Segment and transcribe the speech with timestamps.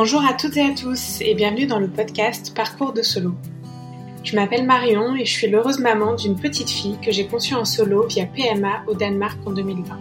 [0.00, 3.34] Bonjour à toutes et à tous et bienvenue dans le podcast Parcours de solo.
[4.22, 7.64] Je m'appelle Marion et je suis l'heureuse maman d'une petite fille que j'ai conçue en
[7.64, 9.98] solo via PMA au Danemark en 2020.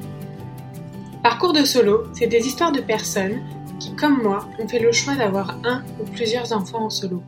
[1.23, 3.41] Parcours de solo, c'est des histoires de personnes
[3.79, 7.23] qui, comme moi, ont fait le choix d'avoir un ou plusieurs enfants en solo.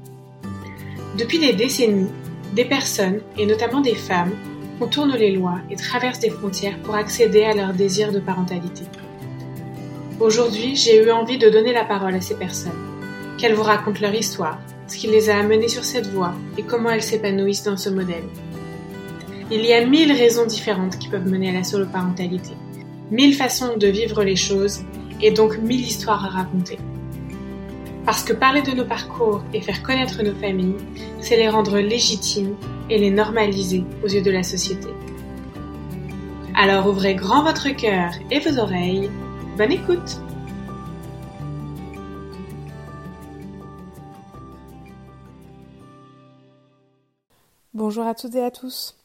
[1.17, 2.11] Depuis des décennies,
[2.54, 4.36] des personnes, et notamment des femmes,
[4.77, 8.83] contournent les lois et traversent des frontières pour accéder à leur désir de parentalité.
[10.20, 12.73] Aujourd'hui, j'ai eu envie de donner la parole à ces personnes,
[13.38, 16.90] qu'elles vous racontent leur histoire, ce qui les a amenées sur cette voie et comment
[16.90, 18.26] elles s'épanouissent dans ce modèle.
[19.50, 22.52] Il y a mille raisons différentes qui peuvent mener à la solo-parentalité,
[23.12, 24.82] mille façons de vivre les choses
[25.22, 26.80] et donc mille histoires à raconter.
[28.06, 30.76] Parce que parler de nos parcours et faire connaître nos familles,
[31.22, 32.56] c'est les rendre légitimes
[32.90, 34.90] et les normaliser aux yeux de la société.
[36.56, 39.09] Alors ouvrez grand votre cœur et vos oreilles.
[39.59, 40.22] Bonne écoute
[47.73, 48.95] Bonjour à toutes et à tous.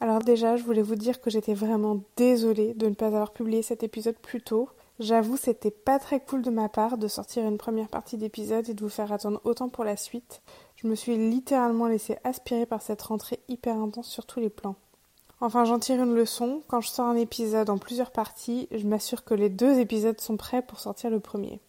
[0.00, 3.62] Alors déjà, je voulais vous dire que j'étais vraiment désolée de ne pas avoir publié
[3.62, 4.68] cet épisode plus tôt.
[5.00, 8.74] J'avoue, c'était pas très cool de ma part de sortir une première partie d'épisode et
[8.74, 10.42] de vous faire attendre autant pour la suite.
[10.74, 14.76] Je me suis littéralement laissée aspirer par cette rentrée hyper intense sur tous les plans.
[15.40, 16.62] Enfin, j'en tire une leçon.
[16.66, 20.36] Quand je sors un épisode en plusieurs parties, je m'assure que les deux épisodes sont
[20.36, 21.60] prêts pour sortir le premier.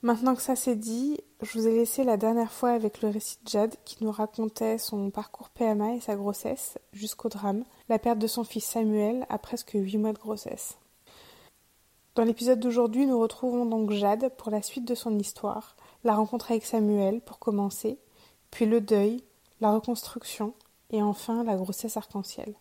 [0.00, 3.38] Maintenant que ça c'est dit, je vous ai laissé la dernière fois avec le récit
[3.44, 8.18] de Jade qui nous racontait son parcours PMA et sa grossesse jusqu'au drame, la perte
[8.18, 10.76] de son fils Samuel à presque huit mois de grossesse.
[12.16, 16.50] Dans l'épisode d'aujourd'hui, nous retrouvons donc Jade pour la suite de son histoire, la rencontre
[16.50, 17.98] avec Samuel pour commencer,
[18.50, 19.22] puis le deuil,
[19.60, 20.52] la reconstruction
[20.92, 22.54] et enfin la grossesse arc-en-ciel.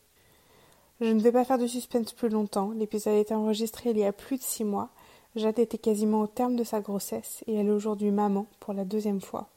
[0.99, 4.05] Je ne vais pas faire de suspense plus longtemps, l'épisode a été enregistré il y
[4.05, 4.89] a plus de six mois,
[5.35, 8.83] Jade était quasiment au terme de sa grossesse et elle est aujourd'hui maman pour la
[8.83, 9.47] deuxième fois.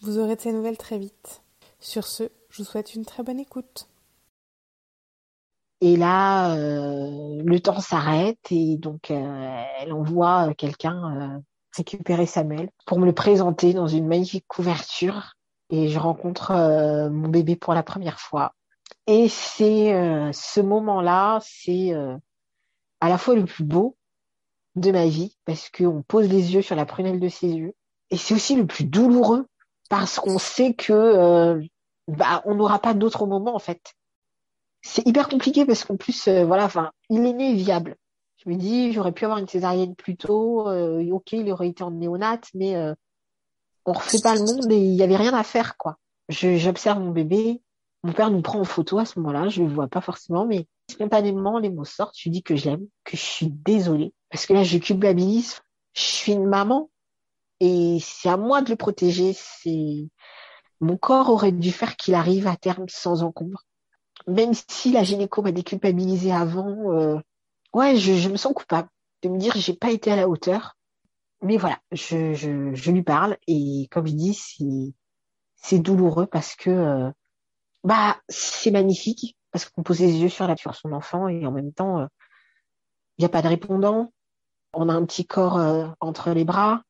[0.00, 1.42] Vous aurez de ces nouvelles très vite.
[1.80, 3.88] Sur ce, je vous souhaite une très bonne écoute.
[5.80, 11.40] Et là, euh, le temps s'arrête et donc euh, elle envoie quelqu'un euh,
[11.76, 15.35] récupérer Samuel pour me le présenter dans une magnifique couverture.
[15.70, 18.54] Et je rencontre euh, mon bébé pour la première fois.
[19.06, 22.16] Et c'est euh, ce moment-là, c'est euh,
[23.00, 23.96] à la fois le plus beau
[24.76, 27.74] de ma vie parce qu'on pose les yeux sur la prunelle de ses yeux.
[28.10, 29.46] Et c'est aussi le plus douloureux
[29.90, 31.60] parce qu'on sait que
[32.08, 33.94] bah, on n'aura pas d'autre moment en fait
[34.86, 37.96] c'est hyper compliqué parce qu'en plus, euh, voilà, enfin, il est né viable.
[38.36, 40.68] Je me dis, j'aurais pu avoir une césarienne plus tôt.
[40.68, 42.94] Euh, ok, il aurait été en néonate, mais euh,
[43.86, 45.98] on refait pas le monde et il y avait rien à faire, quoi.
[46.28, 47.62] J'observe mon bébé.
[48.02, 49.48] Mon père nous prend en photo à ce moment-là.
[49.48, 52.14] Je le vois pas forcément, mais spontanément, les mots sortent.
[52.16, 54.12] Je lui dis que je l'aime, que je suis désolée.
[54.30, 55.60] Parce que là, je culpabilise.
[55.94, 56.90] Je suis une maman
[57.60, 59.32] et c'est à moi de le protéger.
[59.34, 60.08] C'est
[60.80, 63.64] mon corps aurait dû faire qu'il arrive à terme sans encombre
[64.26, 67.18] même si la gynéco m'a déculpabilisé avant, euh,
[67.74, 68.88] ouais, je, je, me sens coupable
[69.22, 70.76] de me dire j'ai pas été à la hauteur.
[71.42, 74.94] Mais voilà, je, je, lui parle et comme je dis,
[75.56, 77.10] c'est douloureux parce que euh,
[77.84, 81.52] bah c'est magnifique parce qu'on pose les yeux sur la sur son enfant et en
[81.52, 82.08] même temps il euh,
[83.18, 84.12] n'y a pas de répondant.
[84.72, 86.82] On a un petit corps euh, entre les bras,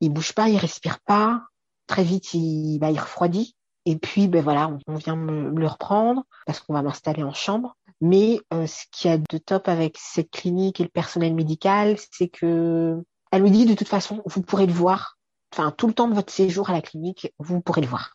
[0.00, 1.42] il bouge pas, il respire pas.
[1.86, 3.56] Très vite, il, bah, il refroidit.
[3.84, 7.76] Et puis, ben voilà, on, vient me, le reprendre parce qu'on va m'installer en chambre.
[8.00, 12.28] Mais ce qu'il y a de top avec cette clinique et le personnel médical, c'est
[12.28, 15.18] que elle me dit de toute façon, vous pourrez le voir.
[15.52, 18.14] Enfin, tout le temps de votre séjour à la clinique, vous pourrez le voir.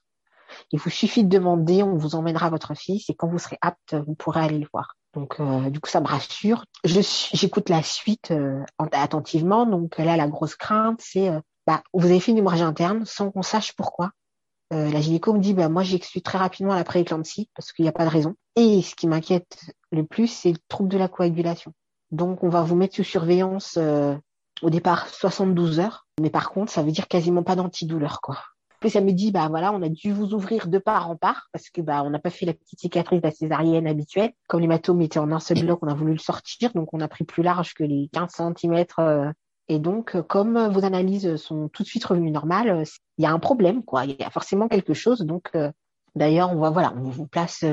[0.72, 3.96] Il vous suffit de demander, on vous emmènera votre fils et quand vous serez apte,
[3.96, 4.96] vous pourrez aller le voir.
[5.14, 6.64] Donc, euh, du coup, ça me rassure.
[6.86, 8.64] J'écoute la suite euh,
[8.94, 9.66] attentivement.
[9.66, 11.30] Donc là, la grosse crainte, c'est
[11.68, 14.12] bah, vous avez fait une hémorragie interne sans qu'on sache pourquoi.
[14.74, 17.90] Euh, la gynéco me dit bah moi j'exclus très rapidement la prééclampsie parce qu'il n'y
[17.90, 18.36] a pas de raison.
[18.56, 21.74] Et ce qui m'inquiète le plus, c'est le trouble de la coagulation.
[22.12, 24.16] Donc on va vous mettre sous surveillance euh,
[24.62, 28.38] au départ 72 heures, mais par contre ça veut dire quasiment pas d'antidouleur quoi.
[28.80, 31.48] Puis ça me dit bah voilà on a dû vous ouvrir de part en part
[31.52, 34.32] parce que bah on n'a pas fait la petite cicatrice de la césarienne habituelle.
[34.48, 37.08] Comme l'hématome était en un seul bloc, on a voulu le sortir donc on a
[37.08, 38.86] pris plus large que les 15 cm
[39.70, 42.84] et donc, euh, comme vos analyses sont tout de suite revenues normales, euh,
[43.18, 44.06] il y a un problème, quoi.
[44.06, 45.22] Il y a forcément quelque chose.
[45.22, 45.72] Donc, euh,
[46.16, 47.64] d'ailleurs, on va, voilà, on vous place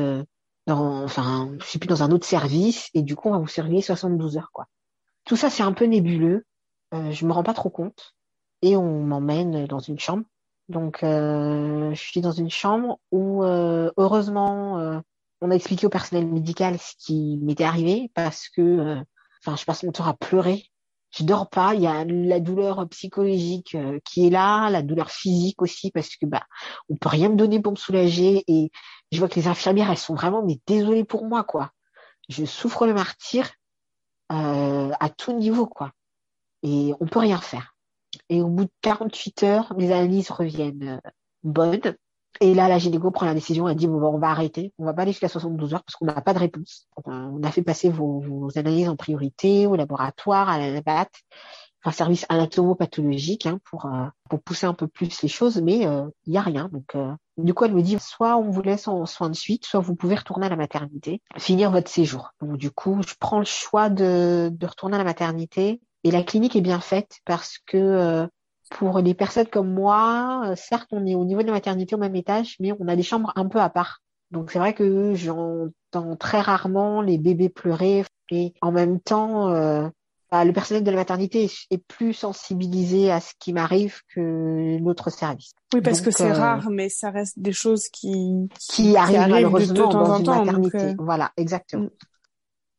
[0.66, 3.46] dans, enfin, je sais plus, dans un autre service, et du coup, on va vous
[3.46, 4.66] surveiller 72 heures, quoi.
[5.24, 6.44] Tout ça, c'est un peu nébuleux.
[6.94, 8.14] Euh, je me rends pas trop compte.
[8.62, 10.24] Et on m'emmène dans une chambre.
[10.70, 15.02] Donc, je suis dans une chambre où, heureusement,
[15.42, 18.96] on a expliqué au personnel médical ce qui m'était arrivé parce que,
[19.42, 20.70] enfin, je passe mon temps à pleurer
[21.16, 21.74] je dors pas.
[21.74, 26.16] Il y a la douleur psychologique euh, qui est là, la douleur physique aussi parce
[26.16, 26.42] que bah
[26.88, 28.70] on peut rien me donner pour me soulager et
[29.12, 31.70] je vois que les infirmières elles sont vraiment mais désolées pour moi quoi.
[32.28, 33.50] Je souffre le martyr
[34.32, 35.92] euh, à tout niveau quoi
[36.64, 37.76] et on peut rien faire.
[38.28, 41.10] Et au bout de 48 heures, mes analyses reviennent euh,
[41.44, 41.94] bonnes.
[42.40, 44.92] Et là, la gynéco prend la décision, elle dit, bon, on va arrêter, on va
[44.92, 46.88] pas aller jusqu'à 72 heures parce qu'on n'a pas de réponse.
[47.04, 51.10] On a fait passer vos, vos analyses en priorité au laboratoire, à la NABAT,
[51.84, 55.86] un service anatomopathologique hein, pour, euh, pour pousser un peu plus les choses, mais il
[55.86, 56.68] euh, n'y a rien.
[56.72, 59.66] Donc, euh, du coup, elle me dit, soit on vous laisse en soins de suite,
[59.66, 62.30] soit vous pouvez retourner à la maternité, finir votre séjour.
[62.40, 65.80] Donc, du coup, je prends le choix de, de retourner à la maternité.
[66.04, 68.28] Et la clinique est bien faite parce que
[68.70, 71.98] pour les personnes comme moi, euh, certes, on est au niveau de la maternité au
[71.98, 74.00] même étage, mais on a des chambres un peu à part.
[74.30, 79.86] Donc c'est vrai que j'entends très rarement les bébés pleurer et en même temps, euh,
[80.32, 85.10] bah, le personnel de la maternité est, plus sensibilisé à ce qui m'arrive que l'autre
[85.10, 85.52] service.
[85.72, 89.74] Oui, parce que c'est euh, rare, mais ça reste des choses qui qui, arrivent, malheureusement
[89.74, 90.94] de temps dans en une temps, maternité.
[90.98, 91.90] Voilà, exactement.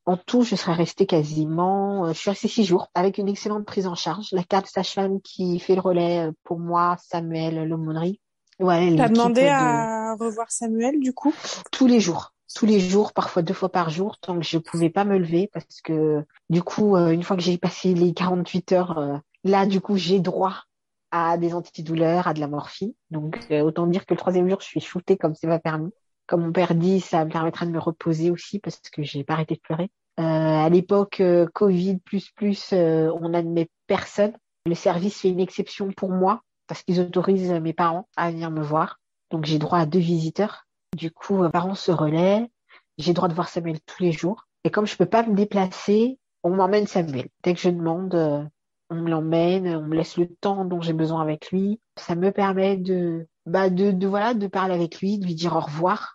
[0.07, 3.65] En tout, je serais restée quasiment, euh, je suis restée six jours avec une excellente
[3.65, 4.27] prise en charge.
[4.33, 8.21] La carte sage-femme qui fait le relais euh, pour moi, Samuel l'aumônerie.
[8.59, 11.33] Ouais, T'as demandé à revoir Samuel du coup?
[11.71, 14.91] Tous les jours, tous les jours, parfois deux fois par jour, tant que je pouvais
[14.91, 18.71] pas me lever parce que du coup, euh, une fois que j'ai passé les 48
[18.73, 20.63] heures, là du coup j'ai droit
[21.09, 22.93] à des antidouleurs, à de la morphine.
[23.09, 25.91] Donc autant dire que le troisième jour, je suis shootée comme c'est pas permis
[26.27, 29.33] comme mon père dit, ça me permettra de me reposer aussi parce que j'ai pas
[29.33, 29.89] arrêté de pleurer.
[30.19, 34.33] Euh, à l'époque, euh, Covid plus plus, euh, on n'admet personne.
[34.65, 38.61] Le service fait une exception pour moi parce qu'ils autorisent mes parents à venir me
[38.61, 38.99] voir.
[39.29, 40.65] Donc j'ai droit à deux visiteurs.
[40.95, 42.49] Du coup, mes parents se relaient.
[42.97, 44.47] J'ai droit de voir Samuel tous les jours.
[44.63, 47.27] Et comme je peux pas me déplacer, on m'emmène Samuel.
[47.43, 48.15] Dès que je demande,
[48.89, 51.79] on me l'emmène, on me laisse le temps dont j'ai besoin avec lui.
[51.97, 55.55] Ça me permet de, bah de, de voilà, de parler avec lui, de lui dire
[55.55, 56.14] au revoir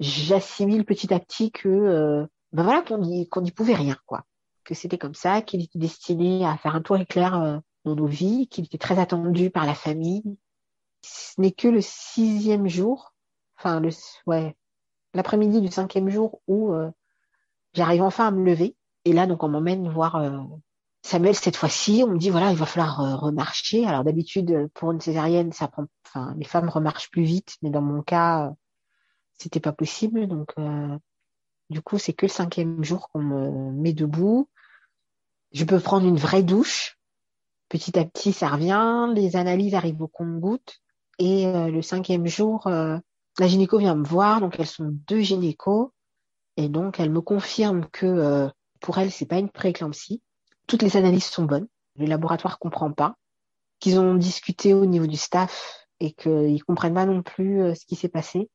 [0.00, 4.24] j'assimile petit à petit que euh, ben voilà qu'on n'y n'y pouvait rien quoi.
[4.64, 8.06] Que c'était comme ça qu'il était destiné à faire un tour éclair euh, dans nos
[8.06, 10.38] vies qu'il était très attendu par la famille.
[11.02, 13.14] Ce n'est que le sixième jour
[13.56, 13.90] enfin le
[14.26, 14.56] ouais
[15.14, 16.90] l'après-midi du cinquième jour où euh,
[17.74, 18.76] j'arrive enfin à me lever.
[19.04, 20.38] Et là donc on m'emmène voir euh,
[21.02, 22.04] Samuel cette fois-ci.
[22.06, 23.86] On me dit voilà il va falloir remarcher.
[23.86, 27.56] Alors d'habitude pour une césarienne ça prend enfin les femmes remarchent plus vite.
[27.62, 28.52] Mais dans mon cas
[29.38, 30.26] c'était pas possible.
[30.26, 30.98] Donc, euh,
[31.70, 34.48] du coup, c'est que le cinquième jour qu'on me met debout.
[35.52, 36.98] Je peux prendre une vraie douche.
[37.68, 39.08] Petit à petit, ça revient.
[39.14, 40.80] Les analyses arrivent au compte-gouttes.
[41.18, 42.98] Et euh, le cinquième jour, euh,
[43.38, 44.40] la gynéco vient me voir.
[44.40, 45.92] Donc, elles sont deux gynécos.
[46.56, 48.50] Et donc, elle me confirme que
[48.80, 50.22] pour elle, c'est pas une prééclampsie.
[50.66, 51.68] Toutes les analyses sont bonnes.
[51.94, 53.14] Le laboratoire comprend pas.
[53.78, 57.94] Qu'ils ont discuté au niveau du staff et qu'ils comprennent pas non plus ce qui
[57.94, 58.50] s'est passé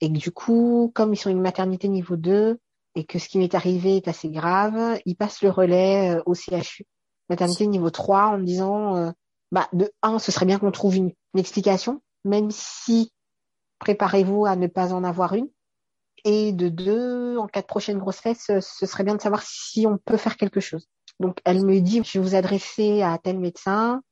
[0.00, 2.58] et que du coup, comme ils sont une maternité niveau 2
[2.94, 6.34] et que ce qui m'est arrivé est assez grave, ils passent le relais euh, au
[6.34, 6.84] CHU,
[7.28, 9.10] maternité niveau 3, en me disant, euh,
[9.52, 13.12] bah, de un, ce serait bien qu'on trouve une, explication, même si
[13.78, 15.48] préparez-vous à ne pas en avoir une.
[16.24, 19.96] Et de deux, en cas de prochaine grossesse, ce serait bien de savoir si on
[19.96, 20.88] peut faire quelque chose.
[21.20, 24.02] Donc, elle me dit, je vais vous adresser à tel médecin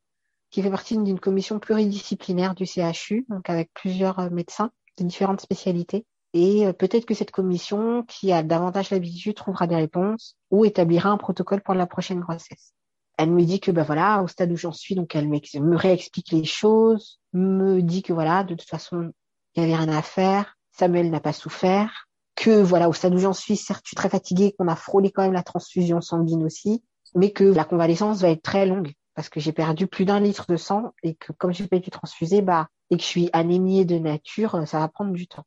[0.51, 5.41] qui fait partie d'une commission pluridisciplinaire du CHU, donc avec plusieurs euh, médecins de différentes
[5.41, 6.05] spécialités.
[6.35, 11.11] Et euh, peut-être que cette commission, qui a davantage l'habitude, trouvera des réponses ou établira
[11.11, 12.73] un protocole pour la prochaine grossesse.
[13.17, 16.31] Elle me dit que bah voilà, au stade où j'en suis, donc elle me réexplique
[16.31, 19.11] les choses, me dit que voilà, de toute façon,
[19.55, 23.19] il n'y avait rien à faire, Samuel n'a pas souffert, que voilà, au stade où
[23.19, 26.45] j'en suis, certes, je suis très fatiguée, qu'on a frôlé quand même la transfusion sanguine
[26.45, 26.85] aussi,
[27.17, 30.47] mais que la convalescence va être très longue parce que j'ai perdu plus d'un litre
[30.49, 33.85] de sang et que comme j'ai pas été transfusée, bah et que je suis anémiée
[33.85, 35.43] de nature, euh, ça va prendre du temps.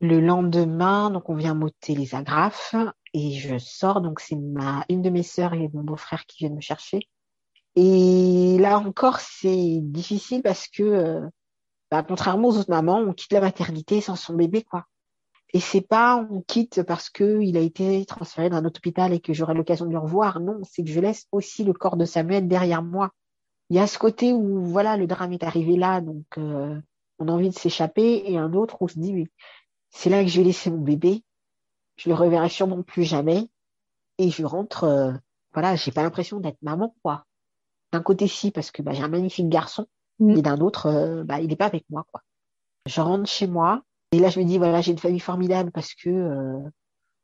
[0.00, 2.74] Le lendemain, donc on vient m'ôter les agrafes
[3.14, 4.00] et je sors.
[4.00, 6.98] Donc c'est ma une de mes sœurs et mon beau-frère qui viennent me chercher.
[7.76, 11.28] Et là encore, c'est difficile parce que, euh,
[11.92, 14.86] bah, contrairement aux autres mamans, on quitte la maternité sans son bébé, quoi.
[15.52, 19.12] Et c'est pas on quitte parce que il a été transféré dans un autre hôpital
[19.12, 20.40] et que j'aurai l'occasion de le revoir.
[20.40, 23.10] Non, c'est que je laisse aussi le corps de Samuel derrière moi
[23.70, 26.78] il y a ce côté où voilà le drame est arrivé là, donc euh,
[27.20, 29.28] on a envie de s'échapper, et un autre où on se dit oui,
[29.90, 31.22] c'est là que je vais laisser mon bébé,
[31.96, 33.48] je le reverrai sûrement plus jamais,
[34.18, 35.12] et je rentre, euh,
[35.54, 37.24] voilà, j'ai pas l'impression d'être maman quoi.
[37.92, 39.86] D'un côté si parce que bah, j'ai un magnifique garçon,
[40.18, 40.30] mm.
[40.30, 42.22] et d'un autre, euh, bah, il n'est pas avec moi quoi.
[42.86, 45.94] Je rentre chez moi, et là je me dis voilà j'ai une famille formidable parce
[45.94, 46.10] que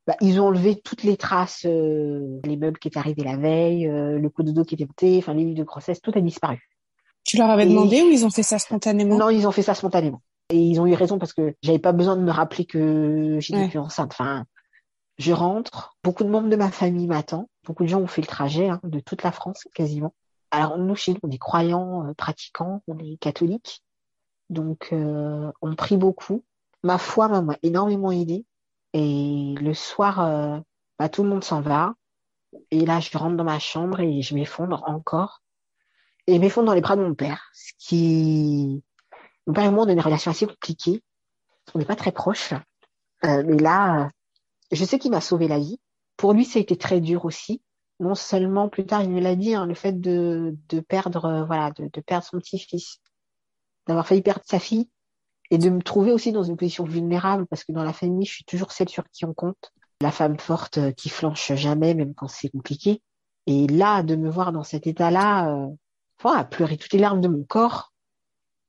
[0.07, 3.89] bah, ils ont enlevé toutes les traces, euh, les meubles qui étaient arrivés la veille,
[3.89, 6.21] euh, le coup de dos qui était monté, enfin les livres de grossesse, tout a
[6.21, 6.61] disparu.
[7.25, 9.19] Tu leur avais Et- demandé ou ils ont fait ça spontanément?
[9.19, 10.23] Non, ils ont fait ça spontanément.
[10.51, 13.63] Et ils ont eu raison parce que j'avais pas besoin de me rappeler que j'étais
[13.63, 13.69] Ouais.
[13.69, 14.13] plus enceinte.
[14.13, 14.45] Enfin,
[15.19, 17.49] je rentre, beaucoup de membres de ma famille m'attendent.
[17.65, 20.15] Beaucoup de gens ont fait le trajet hein, de toute la France quasiment.
[20.53, 23.83] Alors nous, chez nous, on est croyants, euh, pratiquants, on est catholiques.
[24.51, 26.45] Donc, euh, on prie beaucoup.
[26.87, 28.47] Ma foi m'a énormément aidée.
[28.93, 30.61] Et le soir, euh,
[31.01, 31.95] bah, tout le monde s'en va.
[32.71, 35.43] Et là, je rentre dans ma chambre et je m'effondre encore.
[36.29, 37.51] Et m'effondre dans les bras de mon père.
[37.55, 38.85] Ce qui...
[39.49, 41.03] Mon père et moi, on a une relation assez compliquée.
[41.75, 42.53] On n'est pas très proches.
[43.25, 44.11] Euh, mais là,
[44.71, 45.81] je sais qu'il m'a sauvé la vie.
[46.17, 47.63] Pour lui, ça a été très dur aussi.
[47.99, 51.45] Non seulement, plus tard, il me l'a dit, hein, le fait de, de perdre, euh,
[51.45, 53.01] voilà, de, de perdre son petit-fils,
[53.89, 54.89] d'avoir failli perdre sa fille,
[55.51, 58.33] et de me trouver aussi dans une position vulnérable, parce que dans la famille, je
[58.33, 59.73] suis toujours celle sur qui on compte.
[60.01, 63.03] La femme forte euh, qui flanche jamais, même quand c'est compliqué.
[63.47, 65.69] Et là, de me voir dans cet état-là, euh,
[66.25, 67.93] à pleurer toutes les larmes de mon corps,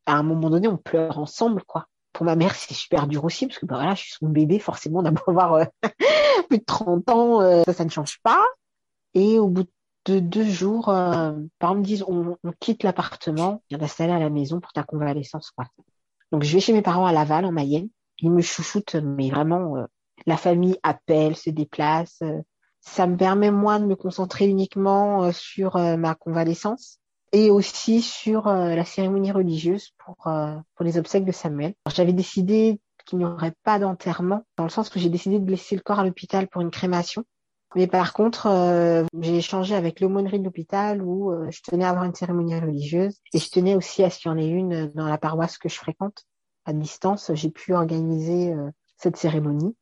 [0.05, 1.87] à un moment donné, on pleure ensemble, quoi.
[2.13, 4.59] Pour ma mère, c'est super dur aussi, parce que bah, voilà, je suis son bébé,
[4.59, 5.65] forcément, d'avoir euh,
[6.49, 8.43] plus de 30 ans, euh, ça, ne change pas.
[9.13, 9.65] Et au bout
[10.05, 14.29] de deux jours, par me disent, on, on quitte l'appartement, on vient d'installer à la
[14.29, 15.65] maison pour ta convalescence, quoi.
[16.31, 17.89] Donc, je vais chez mes parents à Laval, en Mayenne.
[18.19, 19.85] Ils me chouchoutent, mais vraiment, euh,
[20.25, 22.17] la famille appelle, se déplace.
[22.21, 22.41] euh,
[22.81, 26.99] ça me permet, moi, de me concentrer uniquement euh, sur euh, ma convalescence
[27.33, 31.73] et aussi sur euh, la cérémonie religieuse pour, euh, pour les obsèques de Samuel.
[31.93, 35.75] J'avais décidé qu'il n'y aurait pas d'enterrement, dans le sens que j'ai décidé de laisser
[35.75, 37.23] le corps à l'hôpital pour une crémation.
[37.75, 41.89] Mais par contre, euh, j'ai échangé avec l'aumônerie de l'hôpital où euh, je tenais à
[41.89, 44.91] avoir une cérémonie religieuse et je tenais aussi à ce qu'il y en ait une
[44.95, 46.23] dans la paroisse que je fréquente.
[46.65, 49.75] À distance, j'ai pu organiser euh, cette cérémonie.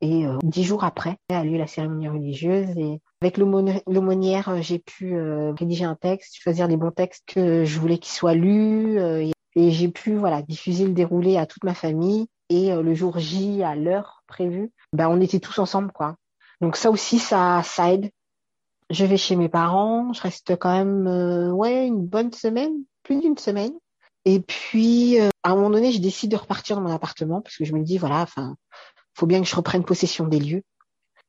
[0.00, 2.76] Et euh, dix jours après, a lieu la cérémonie religieuse.
[2.76, 7.64] Et avec l'aumônière, euh, j'ai pu euh, rédiger un texte, choisir les bons textes que
[7.64, 8.98] je voulais qu'ils soient lus.
[8.98, 12.26] euh, et j'ai pu voilà diffuser le déroulé à toute ma famille.
[12.48, 15.92] Et euh, le jour J, à l'heure prévue, ben, on était tous ensemble.
[15.92, 16.16] quoi.
[16.62, 18.10] Donc ça aussi, ça, ça aide.
[18.88, 23.20] Je vais chez mes parents, je reste quand même euh, ouais une bonne semaine, plus
[23.20, 23.72] d'une semaine.
[24.24, 27.56] Et puis euh, à un moment donné, je décide de repartir dans mon appartement parce
[27.56, 28.56] que je me dis voilà, enfin,
[29.14, 30.62] faut bien que je reprenne possession des lieux.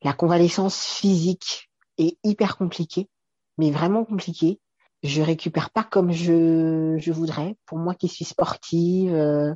[0.04, 3.10] La convalescence physique est hyper compliquée,
[3.58, 4.60] mais vraiment compliquée.
[5.02, 7.56] Je récupère pas comme je, je voudrais.
[7.66, 9.54] Pour moi qui suis sportive, euh,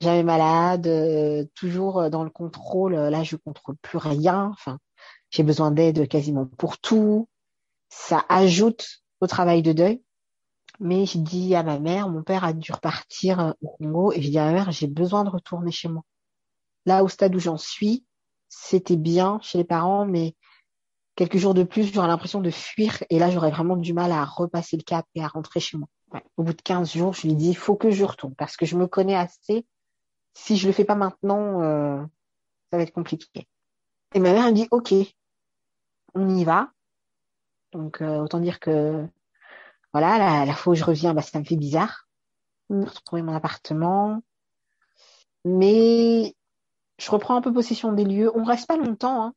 [0.00, 2.94] jamais malade, euh, toujours dans le contrôle.
[2.94, 4.50] Là, je contrôle plus rien.
[4.52, 4.78] Enfin,
[5.30, 7.28] j'ai besoin d'aide quasiment pour tout.
[7.88, 10.02] Ça ajoute au travail de deuil.
[10.78, 14.22] Mais je dis à ma mère, mon père a dû repartir euh, au Congo, et
[14.22, 16.02] je dis à ma mère, j'ai besoin de retourner chez moi.
[16.86, 18.04] Là, au stade où j'en suis,
[18.48, 20.34] c'était bien chez les parents, mais
[21.16, 24.24] quelques jours de plus, j'aurais l'impression de fuir, et là, j'aurais vraiment du mal à
[24.24, 25.88] repasser le cap et à rentrer chez moi.
[26.12, 26.24] Ouais.
[26.38, 28.64] Au bout de 15 jours, je lui dis, il faut que je retourne, parce que
[28.64, 29.66] je me connais assez.
[30.32, 32.02] Si je le fais pas maintenant, euh,
[32.70, 33.46] ça va être compliqué.
[34.14, 34.92] Et ma mère elle me dit, OK,
[36.14, 36.72] on y va.
[37.72, 39.06] Donc, euh, autant dire que,
[39.92, 42.08] voilà, la, la fois où je reviens, bah, ça me fait bizarre
[42.70, 44.22] de retrouver mon appartement.
[45.44, 46.34] Mais
[46.98, 48.30] je reprends un peu possession des lieux.
[48.36, 49.24] On reste pas longtemps.
[49.24, 49.34] Hein.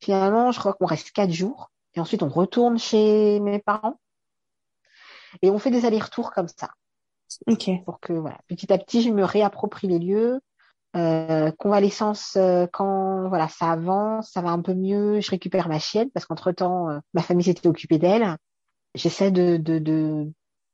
[0.00, 1.70] Finalement, je crois qu'on reste quatre jours.
[1.94, 4.00] Et ensuite, on retourne chez mes parents.
[5.42, 6.70] Et on fait des allers-retours comme ça.
[7.46, 7.70] Ok.
[7.84, 10.40] Pour que, voilà, petit à petit, je me réapproprie les lieux.
[10.94, 15.78] Euh, convalescence euh, quand voilà ça avance, ça va un peu mieux, je récupère ma
[15.78, 18.36] chienne parce qu'entre temps euh, ma famille s'était occupée d'elle.
[18.94, 20.30] J'essaie de, de de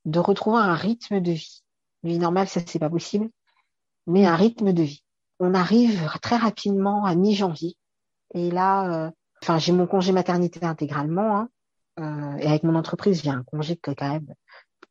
[0.07, 1.63] de retrouver un rythme de vie.
[2.03, 3.29] Vie normale, ça c'est pas possible,
[4.09, 5.05] mais un rythme de vie.
[5.39, 7.77] On arrive très rapidement à mi-janvier
[8.35, 9.11] et là, euh,
[9.43, 11.49] enfin j'ai mon congé maternité intégralement hein,
[12.01, 14.35] euh, et avec mon entreprise j'ai un congé quand même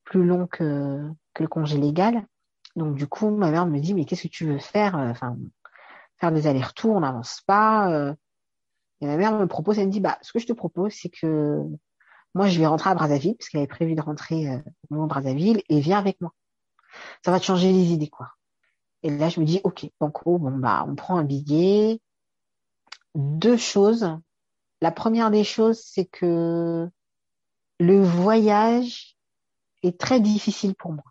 [0.05, 1.01] plus long que
[1.33, 2.25] que le congé légal.
[2.77, 5.35] Donc du coup, ma mère me dit mais qu'est-ce que tu veux faire Enfin,
[6.19, 7.91] faire des allers-retours, on n'avance pas.
[7.91, 8.13] euh.
[9.01, 11.09] Et ma mère me propose, elle me dit bah ce que je te propose, c'est
[11.09, 11.63] que
[12.35, 14.57] moi je vais rentrer à Brazzaville parce qu'elle avait prévu de rentrer euh,
[14.91, 16.33] à Brazzaville et viens avec moi.
[17.25, 18.29] Ça va te changer les idées quoi.
[19.01, 21.99] Et là je me dis ok, banco, bon bah on prend un billet.
[23.15, 24.07] Deux choses.
[24.81, 26.87] La première des choses, c'est que
[27.79, 29.17] le voyage
[29.81, 31.03] est très difficile pour moi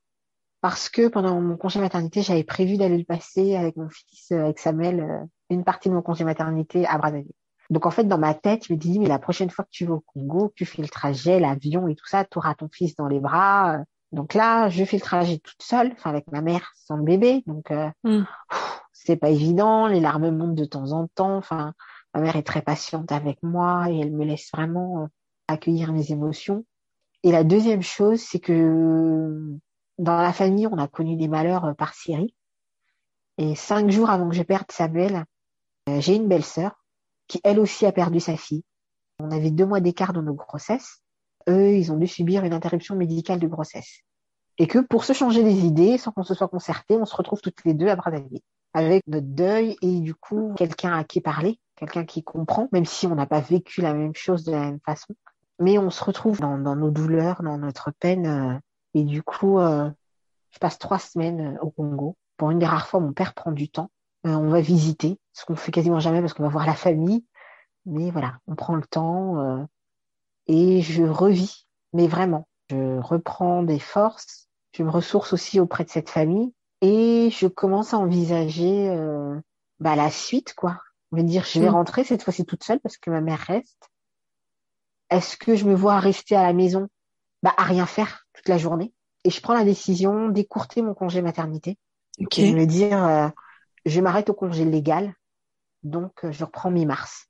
[0.61, 4.45] parce que pendant mon congé maternité, j'avais prévu d'aller le passer avec mon fils, euh,
[4.45, 7.33] avec Samuel, euh, une partie de mon congé maternité à Brazzaville.
[7.71, 9.87] Donc en fait, dans ma tête, je me dis, mais la prochaine fois que tu
[9.87, 12.95] vas au Congo, tu fais le trajet, l'avion et tout ça, tu auras ton fils
[12.97, 13.79] dans les bras.
[14.13, 17.43] Donc là, je fais le trajet toute seule, enfin avec ma mère sans le bébé.
[17.47, 18.23] Donc euh, Mm.
[18.93, 21.37] c'est pas évident, les larmes montent de temps en temps.
[21.37, 21.75] Enfin,
[22.17, 25.07] Ma mère est très patiente avec moi et elle me laisse vraiment euh,
[25.49, 26.65] accueillir mes émotions.
[27.23, 29.39] Et la deuxième chose, c'est que
[29.99, 32.35] dans la famille, on a connu des malheurs euh, par série.
[33.39, 35.25] Et cinq jours avant que je perde Samuel,
[35.89, 36.85] euh, j'ai une belle-sœur
[37.29, 38.65] qui elle aussi a perdu sa fille.
[39.19, 41.03] On avait deux mois d'écart dans nos grossesses.
[41.49, 44.01] Eux, ils ont dû subir une interruption médicale de grossesse.
[44.59, 47.41] Et que pour se changer les idées, sans qu'on se soit concerté, on se retrouve
[47.41, 48.41] toutes les deux à Brazzaville
[48.77, 53.07] avec notre deuil et du coup quelqu'un à qui parler, quelqu'un qui comprend, même si
[53.07, 55.15] on n'a pas vécu la même chose de la même façon.
[55.59, 58.61] Mais on se retrouve dans, nos douleurs, dans notre peine.
[58.97, 59.91] Euh, et du coup, euh,
[60.51, 62.17] je passe trois semaines au Congo.
[62.37, 63.91] Pour une des rares fois, mon père prend du temps.
[64.27, 67.25] Euh, on va visiter, ce qu'on fait quasiment jamais parce qu'on va voir la famille.
[67.85, 69.67] Mais voilà, on prend le temps
[70.49, 71.67] et je revis.
[71.93, 74.49] Mais vraiment, je reprends des forces.
[74.73, 79.41] Je me ressource aussi auprès de cette famille et je commence à envisager euh,
[79.81, 80.81] bah, la suite, quoi.
[81.13, 81.75] Je veux dire, je vais mm.
[81.75, 83.91] rentrer cette fois-ci toute seule parce que ma mère reste.
[85.09, 86.89] Est-ce que je me vois rester à la maison,
[87.43, 88.93] bah, à rien faire toute la journée
[89.25, 91.79] Et je prends la décision d'écourter mon congé maternité.
[92.21, 92.47] Okay.
[92.47, 93.29] Et de me dire, euh,
[93.85, 95.13] je m'arrête au congé légal,
[95.83, 97.27] donc euh, je reprends mi-mars.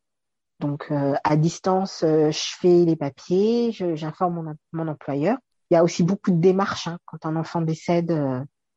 [0.61, 5.37] Donc à distance, je fais les papiers, j'informe mon, mon, employeur.
[5.71, 8.11] Il y a aussi beaucoup de démarches hein, quand un enfant décède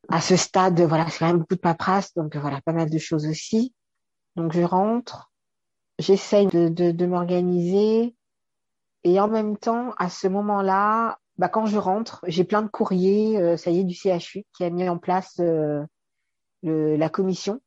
[0.10, 2.98] à ce stade, voilà, c'est quand même beaucoup de paperasse, donc voilà, pas mal de
[2.98, 3.74] choses aussi.
[4.36, 5.32] Donc je rentre,
[6.00, 8.14] j'essaye de, de, de m'organiser,
[9.06, 13.40] et en même temps, à ce moment-là, bah, quand je rentre, j'ai plein de courriers,
[13.40, 15.84] euh, ça y est, du CHU qui a mis en place euh,
[16.64, 17.60] le, la commission.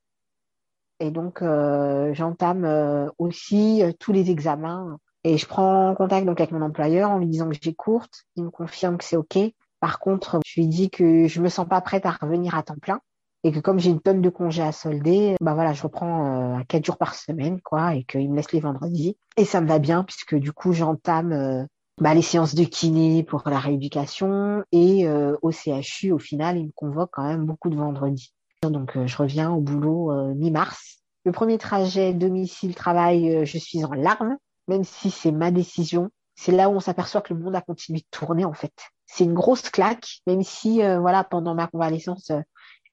[1.00, 4.98] Et donc, euh, j'entame aussi tous les examens.
[5.24, 8.24] Et je prends contact donc avec mon employeur en lui disant que j'ai courte.
[8.36, 9.38] Il me confirme que c'est OK.
[9.80, 12.78] Par contre, je lui dis que je me sens pas prête à revenir à temps
[12.80, 13.00] plein
[13.44, 16.62] et que comme j'ai une tonne de congés à solder, bah voilà, je reprends euh,
[16.68, 19.16] quatre jours par semaine, quoi, et qu'il me laisse les vendredis.
[19.36, 21.64] Et ça me va bien puisque du coup, j'entame euh,
[22.02, 26.66] bah, les séances de kiné pour la rééducation et euh, au CHU, au final, il
[26.66, 28.34] me convoque quand même beaucoup de vendredis.
[28.62, 30.98] Donc, je reviens au boulot mi-mars.
[31.24, 34.36] Le premier trajet domicile-travail, je suis en larmes,
[34.68, 36.10] même si c'est ma décision.
[36.36, 38.72] C'est là où on s'aperçoit que le monde a continué de tourner en fait
[39.12, 42.40] c'est une grosse claque, même si euh, voilà pendant ma convalescence, euh,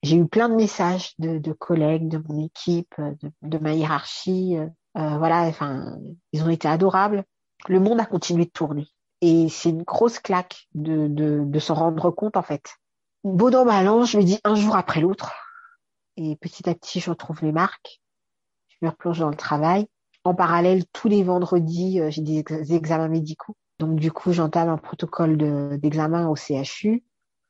[0.03, 3.73] j'ai eu plein de messages de, de collègues, de mon équipe, euh, de, de ma
[3.73, 4.57] hiérarchie.
[4.95, 5.97] voilà, enfin,
[6.33, 7.23] ils ont été adorables.
[7.69, 8.87] Le monde a continué de tourner.
[9.21, 12.75] Et c'est une grosse claque de, de, de s'en rendre compte, en fait.
[13.23, 15.33] Beau dans ma langue, je me dis un jour après l'autre.
[16.15, 18.01] Et petit à petit, je retrouve les marques.
[18.69, 19.87] Je me replonge dans le travail.
[20.23, 23.55] En parallèle, tous les vendredis, j'ai des examens médicaux.
[23.79, 25.37] Donc du coup, j'entame un protocole
[25.79, 27.03] d'examen au CHU.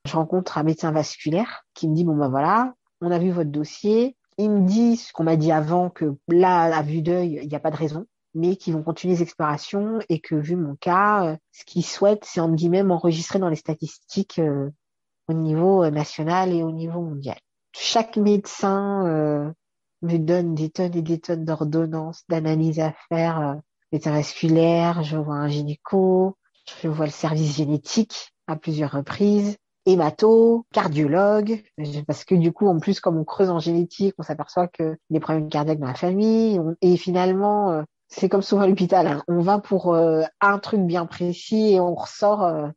[0.05, 3.49] Je rencontre un médecin vasculaire qui me dit bon ben voilà, on a vu votre
[3.49, 4.15] dossier.
[4.37, 7.55] Il me dit ce qu'on m'a dit avant que là, à vue d'œil, il n'y
[7.55, 11.25] a pas de raison, mais qu'ils vont continuer les explorations et que vu mon cas,
[11.25, 14.69] euh, ce qu'ils souhaitent, c'est en guillemets m'enregistrer dans les statistiques euh,
[15.27, 17.37] au niveau euh, national et au niveau mondial.
[17.73, 19.53] Chaque médecin
[20.01, 23.59] me donne des tonnes et des tonnes d'ordonnances, d'analyses à faire
[23.91, 26.35] médecin vasculaire, je vois un gynéco,
[26.81, 31.63] je vois le service génétique à plusieurs reprises, hémato, cardiologue,
[32.07, 35.19] parce que du coup, en plus, comme on creuse en génétique, on s'aperçoit que des
[35.19, 39.23] problèmes cardiaques dans la famille, et finalement, c'est comme souvent à l'hôpital, hein.
[39.27, 42.67] on va pour euh, un truc bien précis et on ressort, euh,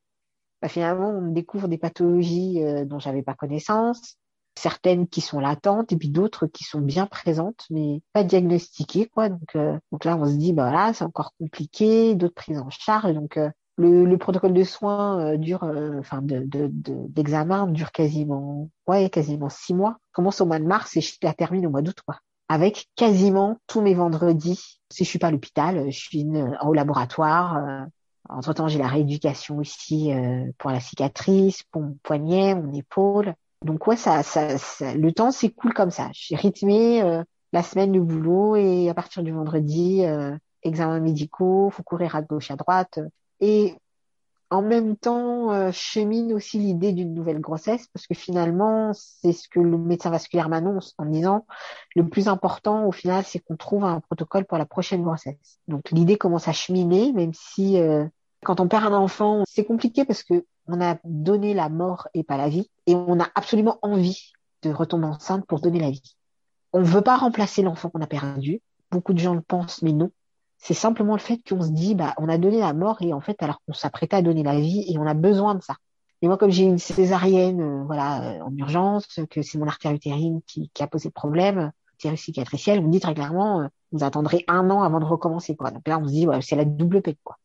[0.60, 4.18] bah, finalement, on découvre des pathologies dont j'avais pas connaissance,
[4.54, 9.28] certaines qui sont latentes et puis d'autres qui sont bien présentes mais pas diagnostiquées quoi.
[9.28, 12.70] Donc euh, donc là on se dit bah voilà c'est encore compliqué d'autres prises en
[12.70, 13.12] charge.
[13.14, 15.64] Donc euh, le, le, protocole de soins euh, dure
[15.98, 19.98] enfin de d'examen de, dure quasiment ouais quasiment six mois.
[20.12, 22.18] Commence au mois de mars et la termine au mois d'août quoi
[22.52, 26.26] avec quasiment tous mes vendredis si je suis pas à l'hôpital je suis
[26.62, 27.86] au laboratoire
[28.28, 30.12] entre temps j'ai la rééducation ici
[30.58, 33.34] pour la cicatrice pour mon poignet mon épaule
[33.64, 36.10] donc ouais, ça, ça, le temps s'écoule comme ça.
[36.12, 41.70] J'ai rythmé euh, la semaine du boulot et à partir du vendredi, euh, examens médicaux,
[41.70, 42.98] faut courir à gauche, à droite.
[44.52, 49.48] En même temps, euh, chemine aussi l'idée d'une nouvelle grossesse parce que finalement, c'est ce
[49.48, 51.46] que le médecin vasculaire m'annonce en disant
[51.96, 55.58] le plus important au final, c'est qu'on trouve un protocole pour la prochaine grossesse.
[55.68, 58.04] Donc l'idée commence à cheminer, même si euh,
[58.44, 62.22] quand on perd un enfant, c'est compliqué parce que on a donné la mort et
[62.22, 66.16] pas la vie, et on a absolument envie de retomber enceinte pour donner la vie.
[66.74, 68.60] On ne veut pas remplacer l'enfant qu'on a perdu.
[68.90, 70.10] Beaucoup de gens le pensent, mais non.
[70.62, 73.20] C'est simplement le fait qu'on se dit, bah, on a donné la mort et en
[73.20, 75.74] fait, alors qu'on s'apprêtait à donner la vie et on a besoin de ça.
[76.22, 79.90] Et moi, comme j'ai une césarienne, euh, voilà, euh, en urgence, que c'est mon artère
[79.90, 84.70] utérine qui, a posé problème, bactéries cicatricielles, on me dit très clairement, vous attendrez un
[84.70, 85.72] an avant de recommencer, quoi.
[85.72, 87.38] Donc là, on se dit, c'est la double peine, quoi.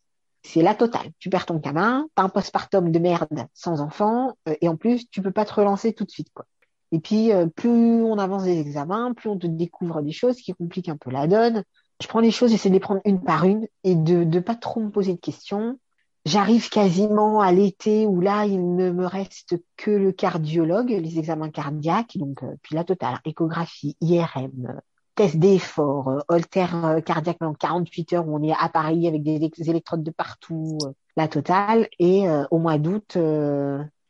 [0.44, 1.10] C'est la totale.
[1.18, 5.24] Tu perds ton gamin, t'as un postpartum de merde sans enfant, et en plus, tu
[5.24, 6.46] peux pas te relancer tout de suite, quoi.
[6.92, 10.90] Et puis, plus on avance des examens, plus on te découvre des choses qui compliquent
[10.90, 11.64] un peu la donne.
[12.02, 14.56] Je prends les choses, j'essaie de les prendre une par une et de ne pas
[14.56, 15.80] trop me poser de questions.
[16.26, 21.50] J'arrive quasiment à l'été où là, il ne me reste que le cardiologue, les examens
[21.50, 24.82] cardiaques, donc euh, puis la totale, échographie, IRM,
[25.16, 29.24] test d'effort, euh, holter euh, cardiaque pendant 48 heures où on est à Paris avec
[29.24, 30.78] des, électrodes de partout,
[31.16, 31.88] la totale.
[31.98, 33.18] Et au mois d'août,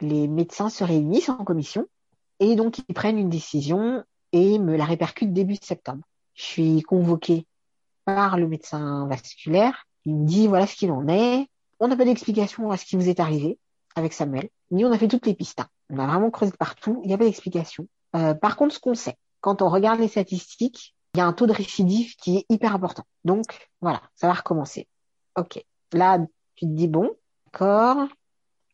[0.01, 1.85] les médecins se réunissent en commission
[2.39, 6.03] et donc ils prennent une décision et me la répercutent début septembre.
[6.33, 7.46] Je suis convoquée
[8.07, 9.85] par le médecin vasculaire.
[10.05, 11.47] Il me dit voilà ce qu'il en est.
[11.81, 13.59] On n'a pas d'explication à ce qui vous est arrivé
[13.95, 15.59] avec Samuel, ni on a fait toutes les pistes.
[15.59, 15.67] Hein.
[15.89, 17.87] On a vraiment creusé partout, il n'y a pas d'explication.
[18.15, 21.33] Euh, par contre, ce qu'on sait, quand on regarde les statistiques, il y a un
[21.33, 23.03] taux de récidive qui est hyper important.
[23.25, 23.45] Donc,
[23.81, 24.87] voilà, ça va recommencer.
[25.35, 25.63] Ok.
[25.93, 26.19] Là,
[26.55, 27.11] tu te dis, bon,
[27.45, 28.07] d'accord.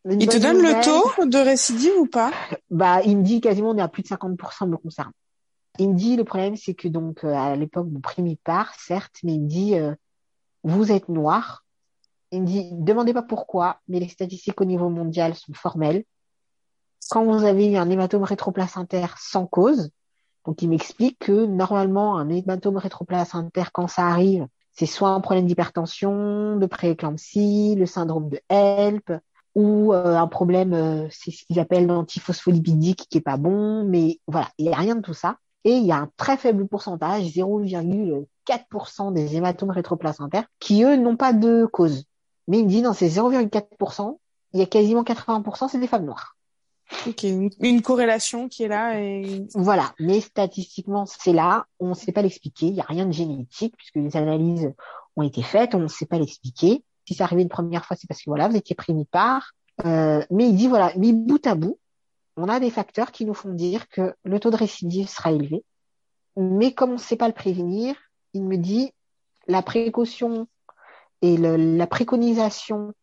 [0.10, 2.32] Il te donne le taux de récidive ou pas?
[2.70, 5.14] Bah, il me dit quasiment on est à plus de 50% me concernant.
[5.80, 9.18] Il me dit le problème c'est que donc euh, à l'époque mon prix part certes,
[9.24, 9.76] mais il me dit
[10.64, 11.64] vous êtes noir,
[12.34, 16.04] il me dit, demandez pas pourquoi, mais les statistiques au niveau mondial sont formelles.
[17.10, 19.92] Quand vous avez un hématome rétroplacentaire sans cause,
[20.46, 25.46] donc il m'explique que normalement un hématome rétroplacentaire quand ça arrive, c'est soit un problème
[25.46, 29.14] d'hypertension, de prééclampsie, le syndrome de HELP,
[29.54, 34.20] ou euh, un problème, euh, c'est ce qu'ils appellent l'antiphospholipidique qui est pas bon, mais
[34.26, 35.38] voilà, il n'y a rien de tout ça.
[35.66, 41.16] Et il y a un très faible pourcentage, 0,4% des hématomes rétroplacentaires, qui eux n'ont
[41.16, 42.04] pas de cause.
[42.48, 44.18] Mais il me dit, dans ces 0,4%,
[44.54, 46.36] il y a quasiment 80%, c'est des femmes noires.
[47.08, 49.00] Ok, une, corrélation qui est là.
[49.00, 49.46] Et...
[49.56, 51.66] Voilà, mais statistiquement, c'est là.
[51.80, 52.68] On ne sait pas l'expliquer.
[52.68, 54.72] Il n'y a rien de génétique puisque les analyses
[55.16, 55.76] ont été faites.
[55.76, 56.84] On ne sait pas l'expliquer.
[57.08, 59.54] Si c'est arrivé une première fois, c'est parce que voilà, vous étiez pris part.
[59.86, 61.80] Euh, mais il dit voilà, mis bout à bout,
[62.38, 65.64] on a des facteurs qui nous font dire que le taux de récidive sera élevé.
[66.36, 67.96] Mais comme on ne sait pas le prévenir,
[68.34, 68.92] il me dit
[69.48, 70.48] la précaution
[71.22, 72.94] et la préconisation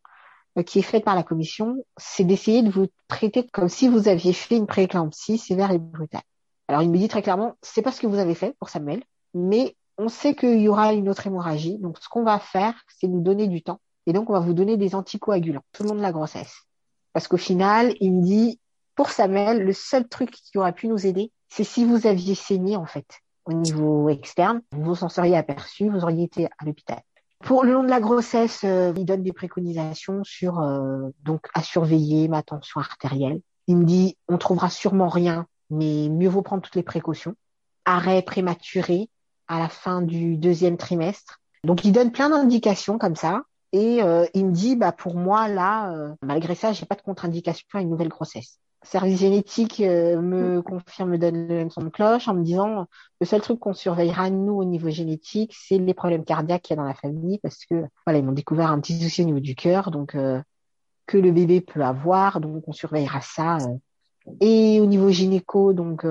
[0.59, 4.09] euh, qui est faite par la commission, c'est d'essayer de vous traiter comme si vous
[4.09, 6.23] aviez fait une prééclampsie sévère et brutale.
[6.69, 9.03] Alors il me dit très clairement, c'est pas ce que vous avez fait pour Samuel,
[9.35, 11.79] mais on sait qu'il y aura une autre hémorragie.
[11.79, 13.81] Donc ce qu'on va faire, c'est nous donner du temps.
[14.07, 16.65] Et donc on va vous donner des anticoagulants tout le long de la grossesse.
[17.13, 18.60] Parce qu'au final, il me dit,
[19.01, 22.77] pour Samuel, le seul truc qui aurait pu nous aider, c'est si vous aviez saigné
[22.77, 23.07] en fait
[23.47, 27.01] au niveau externe, vous en seriez aperçu, vous auriez été à l'hôpital.
[27.43, 31.63] Pour le long de la grossesse, euh, il donne des préconisations sur euh, donc à
[31.63, 33.41] surveiller ma tension artérielle.
[33.69, 37.35] Il me dit on trouvera sûrement rien, mais mieux vaut prendre toutes les précautions.
[37.87, 39.09] Arrêt prématuré
[39.49, 41.41] à la fin du deuxième trimestre.
[41.65, 43.45] Donc il donne plein d'indications comme ça.
[43.73, 47.67] Et euh, il me dit bah pour moi là, malgré ça, j'ai pas de contre-indication
[47.73, 50.63] à une nouvelle grossesse service génétique euh, me mm.
[50.63, 52.87] confirme, me donne le même son de cloche en me disant
[53.21, 56.79] le seul truc qu'on surveillera nous au niveau génétique, c'est les problèmes cardiaques qu'il y
[56.79, 59.41] a dans la famille parce que voilà ils m'ont découvert un petit souci au niveau
[59.41, 60.41] du cœur donc euh,
[61.07, 63.59] que le bébé peut avoir donc on surveillera ça.
[63.59, 63.77] Euh.
[64.41, 66.07] Et au niveau gynéco donc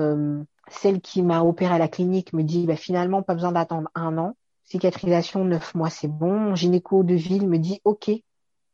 [0.68, 4.18] celle qui m'a opéré à la clinique me dit bah, finalement pas besoin d'attendre un
[4.18, 6.38] an cicatrisation neuf mois c'est bon.
[6.38, 8.10] Mon gynéco de ville me dit ok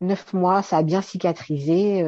[0.01, 2.03] neuf mois ça a bien cicatrisé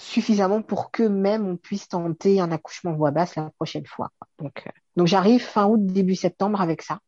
[0.00, 4.10] suffisamment pour que même on puisse tenter un accouchement voix basse la prochaine fois.
[4.38, 7.00] Donc, euh, donc j'arrive fin août, début septembre avec ça.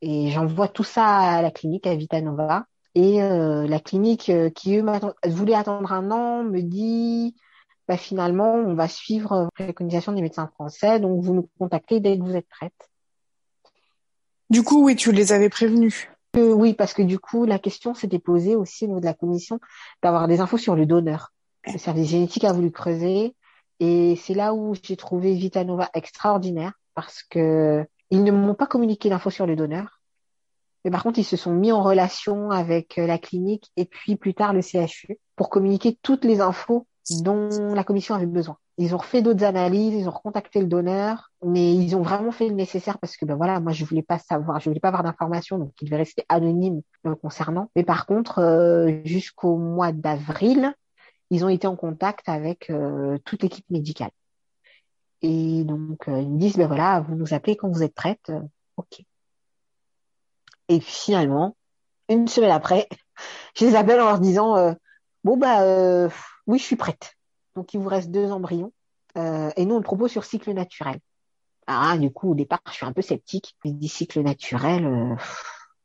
[0.00, 2.64] Et j'envoie tout ça à la clinique, à Vitanova.
[2.94, 4.84] Et euh, la clinique euh, qui, eux,
[5.26, 7.36] voulait attendre un an, me dit,
[7.86, 12.18] bah, finalement, on va suivre la préconisation des médecins français, donc vous nous contactez dès
[12.18, 12.90] que vous êtes prête.
[14.50, 16.08] Du coup, oui, tu les avais prévenus.
[16.34, 19.60] oui, parce que du coup, la question s'était posée aussi au niveau de la commission
[20.02, 21.32] d'avoir des infos sur le donneur
[21.66, 23.34] le service génétique a voulu creuser
[23.80, 29.10] et c'est là où j'ai trouvé Vitanova extraordinaire parce que ils ne m'ont pas communiqué
[29.10, 30.00] d'infos sur le donneur.
[30.84, 34.34] Mais par contre, ils se sont mis en relation avec la clinique et puis plus
[34.34, 36.86] tard le CHU pour communiquer toutes les infos
[37.22, 38.56] dont la commission avait besoin.
[38.80, 42.48] Ils ont refait d'autres analyses, ils ont recontacté le donneur, mais ils ont vraiment fait
[42.48, 45.02] le nécessaire parce que ben voilà, moi je voulais pas savoir, je voulais pas avoir
[45.02, 47.70] d'informations, donc il devait rester anonyme me concernant.
[47.74, 50.74] Mais par contre, euh, jusqu'au mois d'avril,
[51.30, 54.10] ils ont été en contact avec euh, toute l'équipe médicale.
[55.22, 58.30] Et donc, euh, ils me disent, ben voilà, vous nous appelez quand vous êtes prête.
[58.30, 58.40] Euh,
[58.76, 59.00] ok.
[60.68, 61.56] Et puis finalement,
[62.08, 62.88] une semaine après,
[63.56, 64.74] je les appelle en leur disant,
[65.24, 66.08] bon, bah
[66.46, 67.14] oui, je suis prête.
[67.56, 68.72] Donc, il vous reste deux embryons.
[69.16, 71.00] et nous, on le propose sur cycle naturel.
[71.70, 73.54] Ah, du coup, au départ, je suis un peu sceptique.
[73.64, 75.14] Des cycles naturels, euh,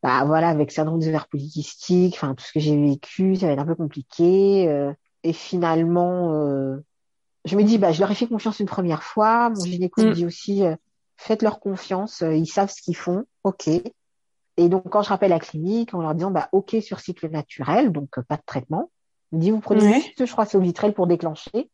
[0.01, 3.53] bah voilà, avec syndrome des ovaires polykystiques, enfin tout ce que j'ai vécu, ça va
[3.53, 4.67] être un peu compliqué.
[4.69, 6.77] euh, et finalement, euh,
[7.45, 9.49] je me dis, bah je leur ai fait confiance une première fois.
[9.49, 10.13] Mon gynéco me Mm.
[10.13, 10.75] dit aussi, euh,
[11.17, 13.67] faites-leur confiance, euh, ils savent ce qu'ils font, ok.
[14.57, 17.91] Et donc quand je rappelle la clinique, en leur disant, bah ok sur cycle naturel,
[17.91, 18.91] donc euh, pas de traitement.
[19.31, 19.93] Il me dit, vous prenez Ouais.
[19.93, 21.69] juste, je crois, Sovitrel pour déclencher.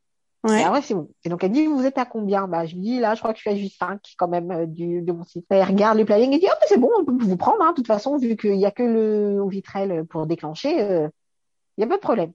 [0.45, 0.63] Ouais.
[0.63, 1.09] Ah ouais, c'est bon.
[1.25, 2.47] Et donc elle dit, vous êtes à combien?
[2.47, 4.65] Bah, je lui dis, là, je crois que je suis à J5 quand même euh,
[4.65, 5.45] du, de mon site.
[5.49, 7.71] Elle regarde le planning et dit, oh, bah, c'est bon, on peut vous prendre, hein.
[7.71, 11.09] De toute façon, vu qu'il y a que le Ovitrel pour déclencher, euh,
[11.77, 12.31] il y a pas de problème.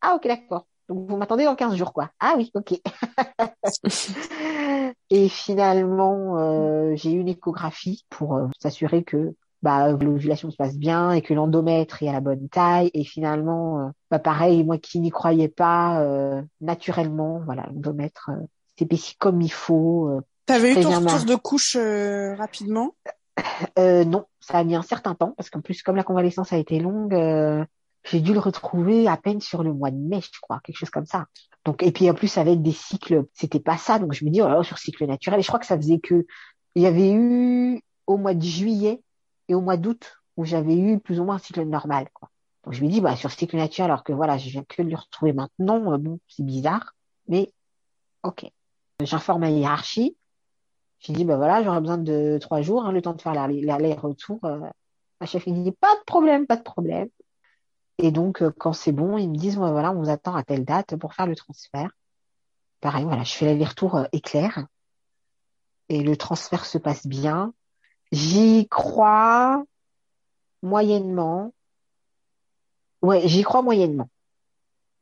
[0.00, 0.66] Ah, ok, d'accord.
[0.88, 2.10] Donc vous m'attendez dans 15 jours, quoi.
[2.20, 2.80] Ah oui, ok.
[5.10, 10.78] Et finalement, euh, j'ai eu une échographie pour euh, s'assurer que bah, l'ovulation se passe
[10.78, 12.90] bien et que l'endomètre est à la bonne taille.
[12.94, 18.30] Et finalement, euh, bah, pareil, moi qui n'y croyais pas, euh, naturellement, voilà, l'endomètre
[18.78, 20.20] s'épaissit comme il faut.
[20.46, 22.94] T'avais eu ton retour de couche euh, rapidement?
[23.78, 26.56] Euh, non, ça a mis un certain temps parce qu'en plus, comme la convalescence a
[26.56, 27.64] été longue, euh,
[28.04, 30.90] j'ai dû le retrouver à peine sur le mois de mai, je crois, quelque chose
[30.90, 31.26] comme ça.
[31.64, 33.98] Donc, et puis en plus avec des cycles, c'était pas ça.
[33.98, 35.40] Donc je me dis, oh là sur cycle naturel.
[35.40, 36.26] Et je crois que ça faisait que
[36.74, 39.02] il y avait eu au mois de juillet
[39.48, 42.30] et au mois d'août où j'avais eu plus ou moins un cycle normal, quoi.
[42.64, 44.90] Donc je me dis, bah sur cycle naturel, alors que voilà, je viens que de
[44.90, 46.94] le retrouver maintenant, euh, bon, c'est bizarre,
[47.26, 47.52] mais
[48.22, 48.46] ok.
[49.02, 50.16] J'informe ma hiérarchie.
[51.00, 53.62] J'ai dit, bah voilà, j'aurais besoin de trois jours, hein, le temps de faire l'aller-
[53.62, 54.40] l'aller-retour.
[54.44, 54.58] Euh,
[55.20, 57.08] ma chef me dit, pas de problème, pas de problème.
[57.98, 60.44] Et donc, euh, quand c'est bon, ils me disent, ouais, voilà, on vous attend à
[60.44, 61.90] telle date pour faire le transfert.
[62.80, 64.66] Pareil, voilà, je fais l'aller-retour euh, éclair.
[65.88, 67.52] Et le transfert se passe bien.
[68.12, 69.64] J'y crois
[70.62, 71.52] moyennement.
[73.02, 74.08] Ouais, j'y crois moyennement.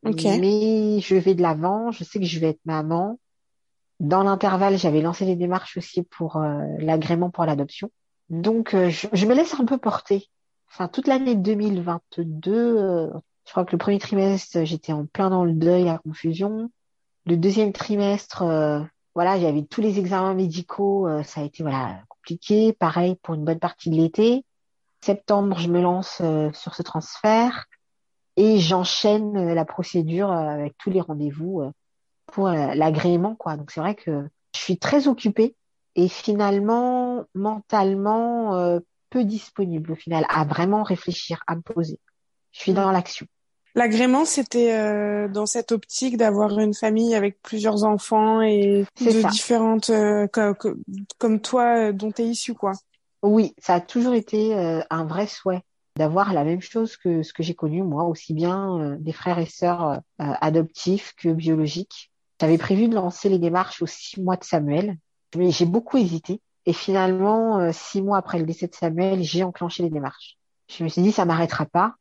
[0.04, 0.24] Ok.
[0.24, 3.18] Mais je vais de l'avant, je sais que je vais être maman.
[3.98, 7.90] Dans l'intervalle, j'avais lancé les démarches aussi pour euh, l'agrément pour l'adoption.
[8.28, 10.28] Donc, euh, je, je me laisse un peu porter.
[10.70, 13.10] Enfin, toute l'année 2022, euh,
[13.44, 16.70] je crois que le premier trimestre, j'étais en plein dans le deuil, la confusion.
[17.24, 18.80] Le deuxième trimestre, euh,
[19.14, 22.72] voilà, j'avais tous les examens médicaux, euh, ça a été voilà compliqué.
[22.72, 24.44] Pareil pour une bonne partie de l'été.
[25.00, 26.20] Septembre, je me lance
[26.52, 27.66] sur ce transfert
[28.36, 31.62] et j'enchaîne la procédure avec tous les rendez-vous
[32.26, 33.56] pour l'agrément, quoi.
[33.56, 35.54] Donc c'est vrai que je suis très occupée
[35.94, 38.80] et finalement, mentalement,
[39.16, 41.98] peu disponible au final à vraiment réfléchir, à me poser.
[42.52, 43.26] Je suis dans l'action.
[43.74, 49.28] L'agrément, c'était euh, dans cette optique d'avoir une famille avec plusieurs enfants et de ça.
[49.28, 50.74] différentes, euh, co- co-
[51.16, 52.72] comme toi, euh, dont t'es issu, quoi.
[53.22, 54.54] Oui, ça a toujours été
[54.90, 55.62] un vrai souhait
[55.96, 59.46] d'avoir la même chose que ce que j'ai connu moi, aussi bien des frères et
[59.46, 62.10] sœurs adoptifs que biologiques.
[62.38, 64.98] J'avais prévu de lancer les démarches aux six mois de Samuel,
[65.36, 66.40] mais j'ai beaucoup hésité.
[66.66, 70.36] Et finalement, euh, six mois après le décès de Samuel, j'ai enclenché les démarches.
[70.68, 71.94] Je me suis dit, ça m'arrêtera pas.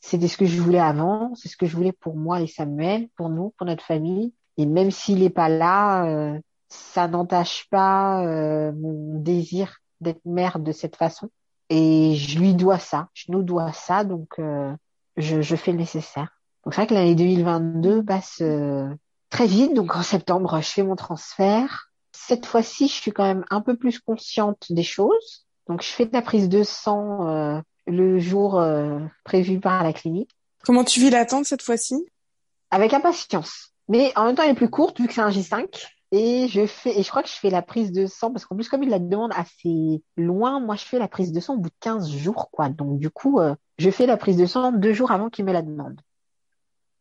[0.00, 3.08] C'était ce que je voulais avant, c'est ce que je voulais pour moi et Samuel,
[3.16, 4.32] pour nous, pour notre famille.
[4.56, 10.58] Et même s'il n'est pas là, euh, ça n'entache pas euh, mon désir d'être mère
[10.58, 11.30] de cette façon.
[11.68, 14.72] Et je lui dois ça, je nous dois ça, donc euh,
[15.16, 16.38] je, je fais le nécessaire.
[16.64, 18.88] Donc c'est vrai que l'année 2022 passe euh,
[19.30, 19.74] très vite.
[19.74, 21.85] Donc en septembre, je fais mon transfert.
[22.18, 25.46] Cette fois-ci, je suis quand même un peu plus consciente des choses.
[25.68, 29.92] Donc je fais de la prise de sang euh, le jour euh, prévu par la
[29.92, 30.30] clinique
[30.64, 31.94] Comment tu vis l'attente cette fois-ci?
[32.72, 33.72] Avec impatience.
[33.88, 35.86] Mais en même temps, elle est plus courte vu que c'est un J5.
[36.10, 38.56] Et je fais, et je crois que je fais la prise de sang parce qu'en
[38.56, 41.58] plus, comme il la demande assez loin, moi, je fais la prise de sang au
[41.58, 42.68] bout de 15 jours, quoi.
[42.68, 45.52] Donc, du coup, euh, je fais la prise de sang deux jours avant qu'il me
[45.52, 46.00] la demande.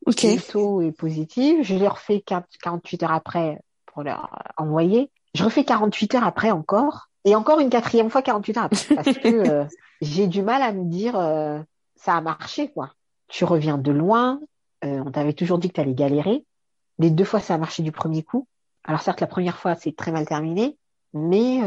[0.06, 0.22] Ok.
[0.24, 1.58] Le taux est positif.
[1.64, 3.60] Je les refais 4 48 heures après
[3.96, 5.10] pour leur envoyer.
[5.34, 7.10] Je refais 48 heures après encore.
[7.24, 8.96] Et encore une quatrième fois 48 heures après.
[8.96, 9.66] Parce que euh,
[10.02, 11.60] j'ai du mal à me dire, euh,
[11.96, 12.92] ça a marché, quoi.
[13.28, 14.40] Tu reviens de loin.
[14.84, 16.46] Euh, on t'avait toujours dit que tu allais galérer.
[17.00, 18.48] Les deux fois, ça a marché du premier coup.
[18.84, 20.78] Alors certes, la première fois, c'est très mal terminé,
[21.14, 21.60] mais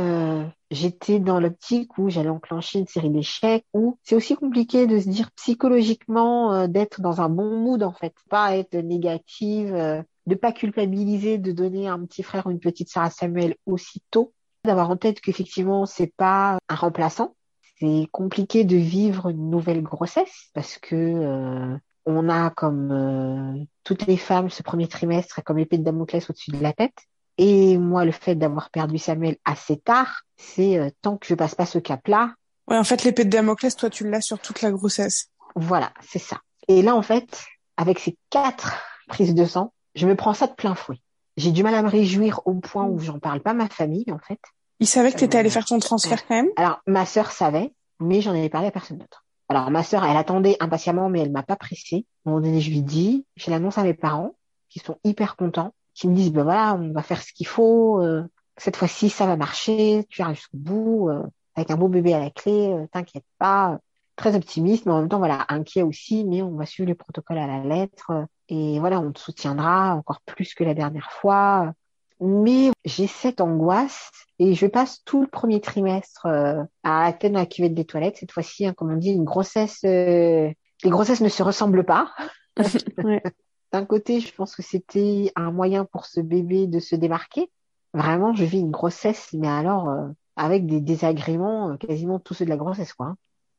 [0.71, 5.09] j'étais dans l'optique où j'allais enclencher une série d'échecs, où c'est aussi compliqué de se
[5.09, 11.39] dire psychologiquement d'être dans un bon mood en fait, pas être négative, de pas culpabiliser
[11.39, 14.33] de donner un petit frère ou une petite sœur à Samuel aussitôt,
[14.65, 17.35] d'avoir en tête qu'effectivement c'est pas un remplaçant,
[17.81, 24.07] c'est compliqué de vivre une nouvelle grossesse parce que euh, on a comme euh, toutes
[24.07, 26.97] les femmes ce premier trimestre comme épée de Damoclès au-dessus de la tête.
[27.41, 31.55] Et moi, le fait d'avoir perdu Samuel assez tard, c'est euh, tant que je passe
[31.55, 32.35] pas ce cap-là,
[32.69, 35.31] Ouais, en fait, l'épée de Damoclès, toi, tu l'as sur toute la grossesse.
[35.57, 36.39] voilà, c'est ça.
[36.69, 37.47] Et là, en fait,
[37.79, 38.75] avec ces quatre
[39.09, 40.99] prises de sang, je me prends ça de plein fouet.
[41.37, 44.07] J'ai du mal à me réjouir au point où j'en parle pas à ma famille,
[44.11, 44.41] en fait.
[44.81, 46.51] Il savait que tu étais allée faire ton transfert quand même?
[46.57, 49.25] Alors, ma sœur savait, mais j'en avais parlé à personne d'autre.
[49.49, 52.07] Alors, ma sœur, elle attendait impatiemment, mais elle m'a pas pressée.
[52.25, 54.35] À un moment donné, je lui dis, je l'annonce à mes parents,
[54.69, 58.03] qui sont hyper contents, qui me disent, ben voilà, on va faire ce qu'il faut,
[58.03, 58.23] euh,
[58.57, 61.23] cette fois-ci, ça va marcher, tu arrives jusqu'au bout, euh,
[61.57, 63.79] avec un beau bébé à la clé, euh, t'inquiète pas.
[64.19, 67.39] Très optimiste, mais en même temps, voilà, inquiet aussi, mais on va suivre les protocoles
[67.39, 71.73] à la lettre, et voilà, on te soutiendra encore plus que la dernière fois
[72.21, 77.41] mais j'ai cette angoisse et je passe tout le premier trimestre euh, à tête dans
[77.41, 78.17] la cuvette des toilettes.
[78.17, 80.51] Cette fois-ci, hein, comme on dit, une grossesse, euh,
[80.85, 82.13] les grossesses ne se ressemblent pas.
[83.73, 87.51] D'un côté, je pense que c'était un moyen pour ce bébé de se démarquer.
[87.95, 92.51] Vraiment, je vis une grossesse, mais alors euh, avec des désagréments, quasiment tous ceux de
[92.51, 93.15] la grossesse, quoi.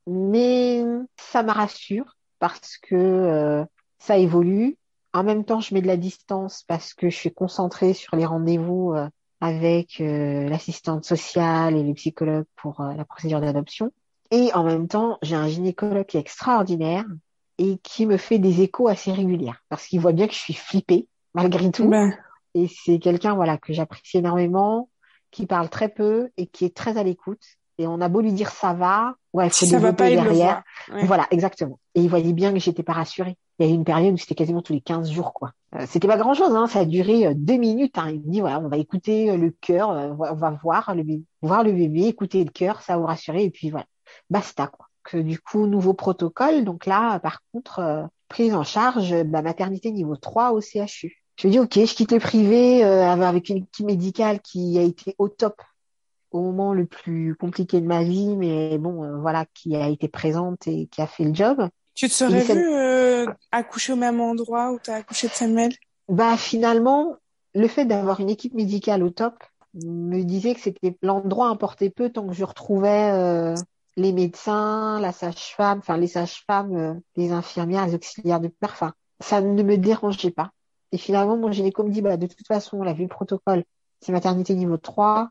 [0.09, 0.83] Mais
[1.17, 3.65] ça me rassure parce que
[3.99, 4.77] ça évolue.
[5.13, 8.25] En même temps, je mets de la distance parce que je suis concentrée sur les
[8.25, 9.07] rendez-vous euh,
[9.41, 13.91] avec euh, l'assistante sociale et les psychologues pour euh, la procédure d'adoption.
[14.31, 17.05] Et en même temps, j'ai un gynécologue qui est extraordinaire
[17.57, 20.53] et qui me fait des échos assez réguliers parce qu'il voit bien que je suis
[20.53, 21.89] flippée malgré tout.
[21.89, 22.15] Ben.
[22.53, 24.89] Et c'est quelqu'un voilà que j'apprécie énormément,
[25.31, 27.43] qui parle très peu et qui est très à l'écoute.
[27.79, 30.61] Et on a beau lui dire ça va, ouais, il faut ça va pas, derrière.
[31.05, 31.79] Voilà, exactement.
[31.95, 34.17] Et il voyait bien que j'étais pas rassurée il y a eu une période où
[34.17, 35.51] c'était quasiment tous les 15 jours, quoi.
[35.75, 37.97] Euh, c'était pas grand chose, hein, ça a duré euh, deux minutes.
[37.97, 38.09] Hein.
[38.09, 41.23] Il me dit voilà, on va écouter euh, le cœur, on va voir le bébé,
[41.41, 43.85] voir le bébé, écouter le cœur, ça va vous rassurer, et puis voilà,
[44.29, 44.87] basta quoi.
[45.03, 46.63] Que du coup, nouveau protocole.
[46.63, 51.23] Donc là, par contre, prise en charge, bah, maternité niveau 3 au CHU.
[51.37, 55.15] Je me dis ok, je quitte le privé avec une équipe médicale qui a été
[55.17, 55.61] au top
[56.31, 60.67] au moment le plus compliqué de ma vie, mais bon, voilà, qui a été présente
[60.67, 61.67] et qui a fait le job.
[61.95, 65.73] Tu te serais vu euh, accoucher au même endroit où tu as accouché de Samuel?
[66.07, 67.15] Bah finalement,
[67.53, 72.09] le fait d'avoir une équipe médicale au top me disait que c'était l'endroit importait peu
[72.09, 73.55] tant que je retrouvais euh,
[73.97, 78.71] les médecins, la sage-femme, enfin les sages-femmes, euh, les infirmières, les auxiliaires de père.
[78.71, 80.51] Enfin, ça ne me dérangeait pas.
[80.91, 83.63] Et finalement, mon gynéco me dit, bah, de toute façon, on a vu le protocole,
[84.01, 85.29] c'est maternité niveau 3.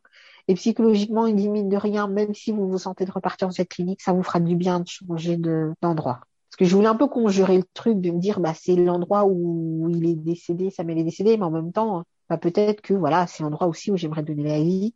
[0.49, 3.69] Et psychologiquement, dit, mine de rien, même si vous vous sentez de repartir dans cette
[3.69, 5.39] clinique, ça vous fera du bien de changer
[5.83, 6.21] d'endroit
[6.59, 9.89] que je voulais un peu conjurer le truc de me dire bah c'est l'endroit où
[9.91, 13.45] il est décédé, ça m'est décédé, mais en même temps, bah, peut-être que voilà, c'est
[13.45, 14.93] l'endroit aussi où j'aimerais donner la vie.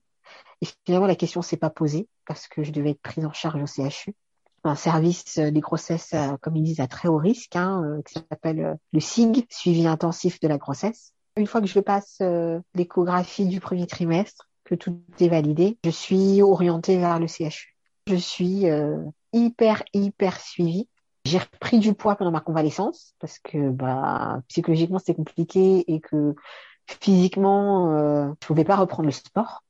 [0.61, 3.63] Et finalement, la question s'est pas posée parce que je devais être prise en charge
[3.63, 4.15] au CHU.
[4.65, 8.15] Un service des grossesses, euh, comme ils disent, à très haut risque, hein, euh, qui
[8.15, 11.13] s'appelle euh, le SIG, suivi intensif de la grossesse.
[11.37, 12.21] Une fois que je passe
[12.75, 17.77] l'échographie du premier trimestre, que tout est validé, je suis orientée vers le CHU.
[18.07, 18.67] Je suis
[19.33, 20.89] hyper, hyper suivie.
[21.25, 26.35] J'ai repris du poids pendant ma convalescence parce que bah, psychologiquement c'était compliqué et que
[26.87, 29.63] physiquement euh, je pouvais pas reprendre le sport.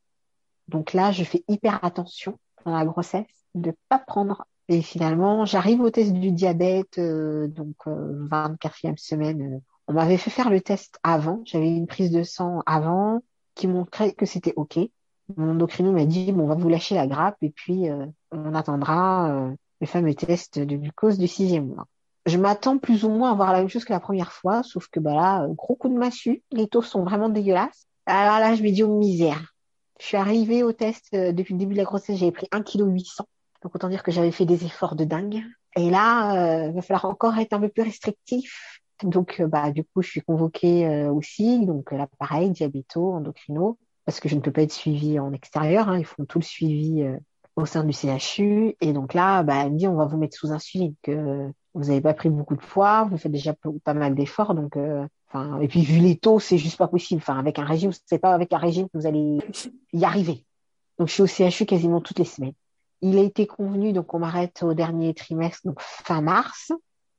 [0.68, 4.46] Donc là, je fais hyper attention pendant la grossesse de pas prendre.
[4.68, 9.60] Et finalement, j'arrive au test du diabète, euh, donc euh, 24e semaine.
[9.88, 11.42] On m'avait fait faire le test avant.
[11.44, 13.20] J'avais une prise de sang avant
[13.54, 14.78] qui montrait que c'était OK.
[15.36, 18.54] Mon endocrino m'a dit, bon, on va vous lâcher la grappe et puis euh, on
[18.54, 21.86] attendra euh, le fameux test de glucose du sixième mois.
[22.26, 24.88] Je m'attends plus ou moins à voir la même chose que la première fois, sauf
[24.88, 27.86] que bah là, gros coup de massue, les taux sont vraiment dégueulasses.
[28.06, 29.52] Alors là, je me dis, oh misère.
[30.00, 32.64] Je suis arrivée au test euh, depuis le début de la grossesse, j'avais pris 1,8
[32.64, 33.24] kg.
[33.62, 35.42] Donc autant dire que j'avais fait des efforts de dingue.
[35.76, 38.81] Et là, euh, il va falloir encore être un peu plus restrictif.
[39.04, 41.64] Donc euh, bah du coup, je suis convoquée aussi.
[41.66, 45.88] Donc là, pareil, diabéto, endocrino, parce que je ne peux pas être suivie en extérieur.
[45.88, 47.04] Hein, ils font tout le suivi
[47.56, 48.76] au sein du CHU.
[48.80, 51.84] Et donc là, bah, elle me dit, on va vous mettre sous insuline, que vous
[51.84, 54.54] n'avez pas pris beaucoup de poids, vous faites déjà pas mal d'efforts.
[54.54, 57.20] Donc, euh, enfin, et puis vu les taux, c'est juste pas possible.
[57.22, 59.38] Enfin, avec un régime, c'est pas avec un régime que vous allez
[59.92, 60.44] y arriver.
[60.98, 62.54] Donc, je suis au CHU quasiment toutes les semaines.
[63.00, 66.72] Il a été convenu, donc on m'arrête au dernier trimestre, donc fin mars.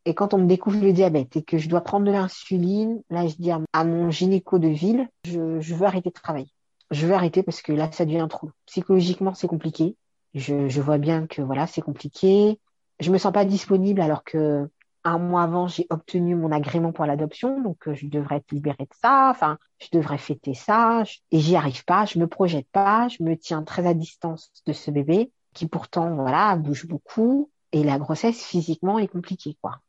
[0.06, 3.26] Et quand on me découvre le diabète et que je dois prendre de l'insuline, là,
[3.28, 6.52] je dis à mon gynéco de ville, je, je veux arrêter de travailler.
[6.92, 8.52] Je veux arrêter parce que là, ça devient trop.
[8.66, 9.96] Psychologiquement, c'est compliqué.
[10.34, 12.60] Je, je vois bien que voilà, c'est compliqué.
[13.00, 14.70] Je me sens pas disponible alors que
[15.06, 18.86] un mois avant, j'ai obtenu mon agrément pour l'adoption, donc euh, je devrais être libérée
[18.86, 19.30] de ça.
[19.32, 22.06] Enfin, je devrais fêter ça, et j'y arrive pas.
[22.06, 23.08] Je me projette pas.
[23.10, 27.84] Je me tiens très à distance de ce bébé qui pourtant voilà bouge beaucoup et
[27.84, 29.80] la grossesse physiquement est compliquée quoi.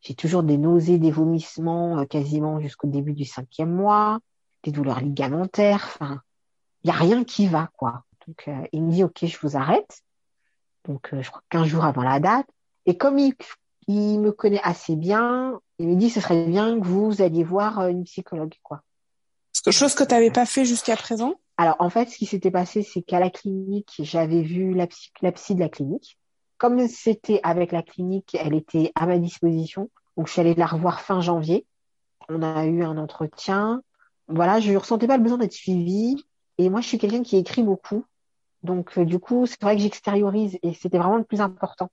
[0.00, 4.20] J'ai toujours des nausées, des vomissements euh, quasiment jusqu'au début du cinquième mois,
[4.62, 5.90] des douleurs ligamentaires.
[5.94, 6.20] Enfin,
[6.82, 8.04] il y a rien qui va quoi.
[8.26, 10.02] Donc, euh, il me dit, OK, je vous arrête.
[10.86, 12.46] Donc, euh, je crois 15 jours avant la date.
[12.86, 13.34] Et comme il,
[13.88, 17.88] me connaît assez bien, il me dit, ce serait bien que vous alliez voir euh,
[17.88, 18.82] une psychologue, quoi.
[19.70, 21.34] Chose que tu n'avais pas fait jusqu'à présent?
[21.56, 25.10] Alors, en fait, ce qui s'était passé, c'est qu'à la clinique, j'avais vu la psy,
[25.20, 26.18] la psy de la clinique.
[26.60, 29.88] Comme c'était avec la clinique, elle était à ma disposition.
[30.18, 31.64] Donc, je suis allée la revoir fin janvier.
[32.28, 33.80] On a eu un entretien.
[34.28, 36.22] Voilà, je ne ressentais pas le besoin d'être suivie.
[36.58, 38.04] Et moi, je suis quelqu'un qui écrit beaucoup.
[38.62, 41.90] Donc, euh, du coup, c'est vrai que j'extériorise et c'était vraiment le plus important.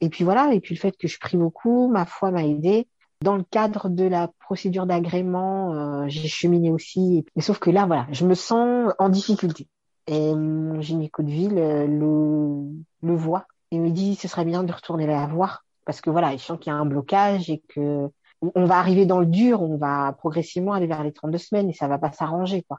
[0.00, 2.86] Et puis voilà, et puis le fait que je prie beaucoup, ma foi m'a aidé.
[3.20, 7.26] Dans le cadre de la procédure d'agrément, euh, j'ai cheminé aussi.
[7.34, 9.66] Mais sauf que là, voilà, je me sens en difficulté.
[10.06, 12.70] Et mon gynéco de ville euh, le,
[13.02, 16.32] le voit et me dit ce serait bien de retourner la voir parce que voilà,
[16.32, 18.08] je sens qu'il y a un blocage et que
[18.54, 21.72] on va arriver dans le dur, on va progressivement aller vers les 32 semaines et
[21.72, 22.78] ça va pas s'arranger quoi.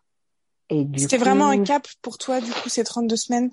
[0.97, 3.51] C'était vraiment un cap pour toi, du coup, ces 32 semaines?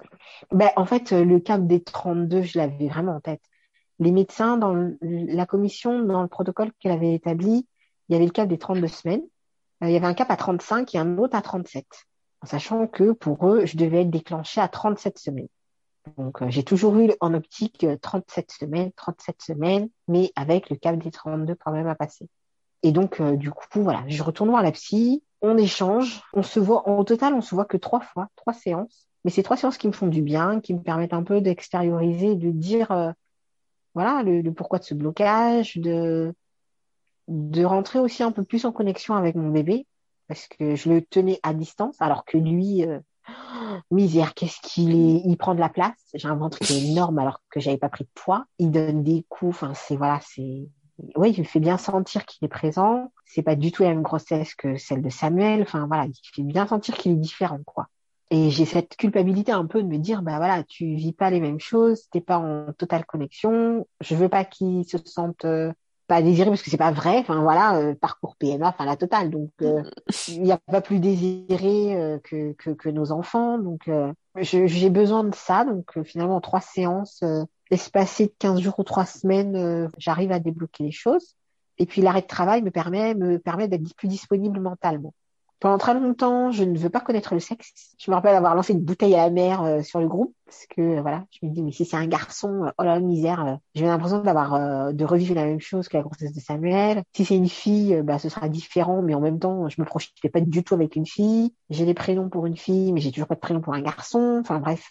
[0.51, 3.43] Ben, En fait, le cap des 32, je l'avais vraiment en tête.
[3.99, 7.67] Les médecins, dans la commission, dans le protocole qu'elle avait établi,
[8.09, 9.23] il y avait le cap des 32 semaines.
[9.83, 11.87] Euh, il y avait un cap à 35 et un autre à 37.
[12.41, 15.49] En sachant que pour eux, je devais être déclenchée à 37 semaines.
[16.17, 20.77] Donc, euh, j'ai toujours eu en optique 37 euh, semaines, 37 semaines, mais avec le
[20.77, 22.29] cap des 32 quand même à passer.
[22.83, 26.89] Et donc, du coup, voilà, je retourne voir la psy, on échange, on se voit,
[26.89, 29.07] en total, on se voit que trois fois, trois séances.
[29.25, 32.35] Mais c'est trois séances qui me font du bien, qui me permettent un peu d'extérioriser,
[32.35, 33.15] de dire,
[33.95, 36.35] voilà, le, pourquoi de ce blocage, de,
[37.29, 39.87] de rentrer aussi un peu plus en connexion avec mon bébé,
[40.29, 43.01] parce que je le tenais à distance, alors que lui, euh,
[43.91, 45.97] misère, qu'est-ce qu'il est, il prend de la place.
[46.15, 48.45] J'ai un ventre qui est énorme alors que j'avais pas pris de poids.
[48.59, 50.69] Il donne des coups, enfin c'est voilà, c'est,
[51.17, 53.13] oui, il me fait bien sentir qu'il est présent.
[53.25, 55.63] C'est pas du tout la même grossesse que celle de Samuel.
[55.63, 57.89] Enfin voilà, il fait bien sentir qu'il est différent, quoi.
[58.31, 61.39] Et j'ai cette culpabilité un peu de me dire, bah voilà, tu vis pas les
[61.39, 63.87] mêmes choses, t'es pas en totale connexion.
[64.01, 65.71] Je veux pas qu'ils se sentent euh,
[66.13, 67.19] pas désirés parce que c'est pas vrai.
[67.19, 69.31] Enfin voilà, euh, parcours PMA, enfin la totale.
[69.31, 69.83] Donc euh,
[70.29, 73.59] il n'y a pas plus désiré que, que, que nos enfants.
[73.59, 73.91] Donc
[74.37, 75.65] j'ai besoin de ça.
[75.65, 77.25] Donc finalement trois séances
[77.71, 81.35] espacées de 15 jours ou trois semaines, j'arrive à débloquer les choses.
[81.79, 85.15] Et puis l'arrêt de travail me permet me permet d'être plus disponible mentalement.
[85.63, 87.95] Pendant très longtemps, je ne veux pas connaître le sexe.
[87.97, 90.67] Je me rappelle avoir lancé une bouteille à la mer euh, sur le groupe parce
[90.67, 93.59] que euh, voilà, je me dis mais si c'est un garçon, euh, oh la misère,
[93.77, 97.05] j'ai l'impression d'avoir de revivre la même chose que la grossesse de Samuel.
[97.15, 100.29] Si c'est une fille, bah ce sera différent, mais en même temps, je me projetais
[100.29, 101.55] pas du tout avec une fille.
[101.71, 104.39] J'ai des prénoms pour une fille, mais j'ai toujours pas de prénom pour un garçon.
[104.41, 104.91] Enfin bref,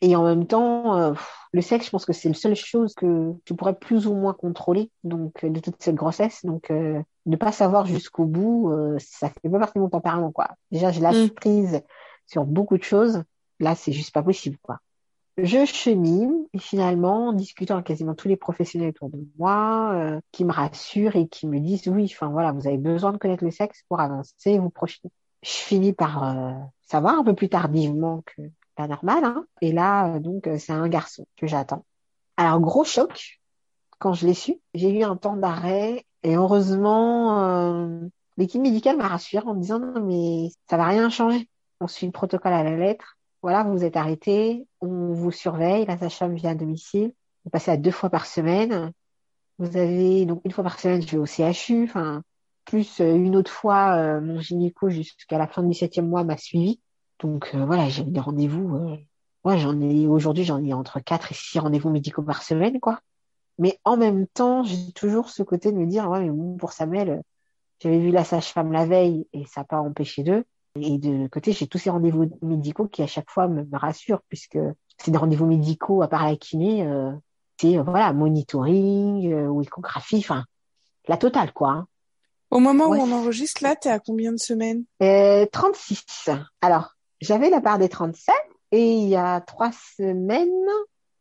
[0.00, 1.12] et en même temps, euh,
[1.52, 4.34] le sexe, je pense que c'est la seule chose que tu pourrais plus ou moins
[4.34, 6.44] contrôler donc euh, de toute cette grossesse.
[6.44, 10.30] Donc, euh, ne pas savoir jusqu'au bout, euh, ça fait pas partie de mon tempérament,
[10.30, 10.50] quoi.
[10.70, 11.30] Déjà, j'ai la mm.
[11.30, 11.82] prise
[12.26, 13.22] sur beaucoup de choses.
[13.60, 14.78] Là, c'est juste pas possible, quoi.
[15.38, 20.44] Je chemine et finalement, en discutant avec quasiment tous les professionnels autour de moi, qui
[20.44, 23.52] me rassurent et qui me disent oui, enfin voilà, vous avez besoin de connaître le
[23.52, 25.10] sexe pour avancer, vous projeter.
[25.44, 26.36] Je finis par
[26.82, 28.42] savoir un peu plus tardivement que
[28.78, 29.24] pas normal.
[29.24, 31.84] Hein et là, euh, donc, euh, c'est un garçon que j'attends.
[32.36, 33.40] Alors, gros choc,
[33.98, 39.08] quand je l'ai su, j'ai eu un temps d'arrêt et heureusement, euh, l'équipe médicale m'a
[39.08, 41.48] rassurée en me disant non, mais ça va rien changer.
[41.80, 43.18] On suit le protocole à la lettre.
[43.42, 47.12] Voilà, vous êtes arrêté, on vous surveille, la sage-femme vient à domicile.
[47.44, 48.92] Vous passez à deux fois par semaine.
[49.58, 52.22] Vous avez donc une fois par semaine, je vais au CHU, enfin
[52.64, 56.80] plus une autre fois, mon gynéco jusqu'à la fin du 17e mois m'a suivi.
[57.20, 58.76] Donc euh, voilà, j'ai des rendez-vous.
[58.76, 58.96] Euh,
[59.44, 63.00] ouais, j'en ai aujourd'hui, j'en ai entre 4 et 6 rendez-vous médicaux par semaine, quoi.
[63.58, 66.72] Mais en même temps, j'ai toujours ce côté de me dire, ouais, mais bon, pour
[66.72, 67.20] Samuel, euh,
[67.80, 70.44] j'avais vu la sage-femme la veille et ça n'a pas empêché d'eux.
[70.76, 74.58] Et de côté, j'ai tous ces rendez-vous médicaux qui à chaque fois me, rassurent, puisque
[74.96, 77.12] c'est des rendez-vous médicaux à part la kiné, euh,
[77.60, 80.44] c'est voilà, monitoring ou échographie, enfin,
[81.08, 81.70] la totale, quoi.
[81.70, 81.88] Hein.
[82.50, 84.84] Au moment où on enregistre, là, t'es à combien de semaines?
[85.02, 86.30] Euh, 36.
[86.62, 88.34] Alors, j'avais la part des 37
[88.72, 90.66] et il y a trois semaines,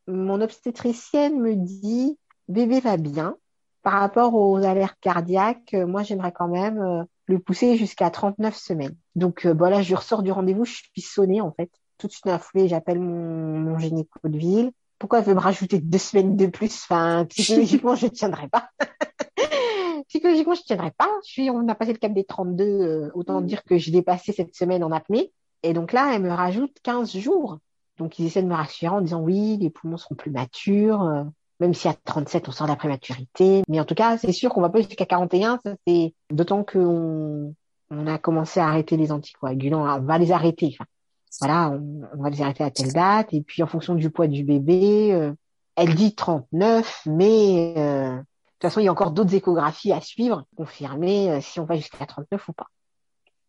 [0.08, 2.18] mon obstétricienne me dit
[2.48, 3.36] bébé va bien.
[3.84, 8.56] Par rapport aux alertes cardiaques, euh, moi j'aimerais quand même euh, le pousser jusqu'à 39
[8.56, 8.96] semaines.
[9.16, 11.72] Donc voilà, euh, je ressors du rendez-vous, je suis sonnée en fait.
[11.98, 12.30] Tout de suite
[12.68, 14.72] j'appelle mon, mon gynéco de ville.
[15.00, 16.84] Pourquoi elle veut me rajouter deux semaines de plus?
[16.84, 18.70] Enfin, psychologiquement, je ne tiendrai pas.
[20.10, 21.10] psychologiquement, je ne tiendrai pas.
[21.26, 23.12] Je suis, on a passé le cap des 32.
[23.14, 25.32] autant dire que j'ai dépassé cette semaine en apnée.
[25.64, 27.60] Et donc là, elle me rajoute 15 jours.
[27.98, 31.24] Donc ils essaient de me rassurer en disant oui, les poumons seront plus matures, euh,
[31.60, 33.64] même si à 37 on sort de la prématurité.
[33.68, 35.60] Mais en tout cas, c'est sûr qu'on va pas jusqu'à 41.
[35.64, 37.56] Ça c'est d'autant qu'on
[37.90, 39.84] on a commencé à arrêter les anticoagulants.
[39.98, 40.76] on va les arrêter.
[40.80, 40.86] Enfin,
[41.40, 43.34] voilà, on, va les arrêter à telle date.
[43.34, 45.34] Et puis en fonction du poids du bébé, euh,
[45.76, 50.02] elle dit 39, mais euh, de toute façon il y a encore d'autres échographies à
[50.02, 52.68] suivre, confirmer si on va jusqu'à 39 ou pas.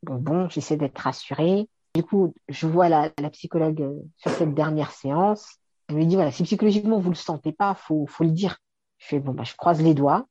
[0.05, 1.69] Bon, bon, j'essaie d'être rassurée.
[1.95, 5.57] Du coup, je vois la, la psychologue euh, sur cette dernière séance.
[5.89, 8.59] Elle me dit, voilà, si psychologiquement vous le sentez pas, faut, faut le dire.
[8.99, 10.27] Je fais, bon, bah, je croise les doigts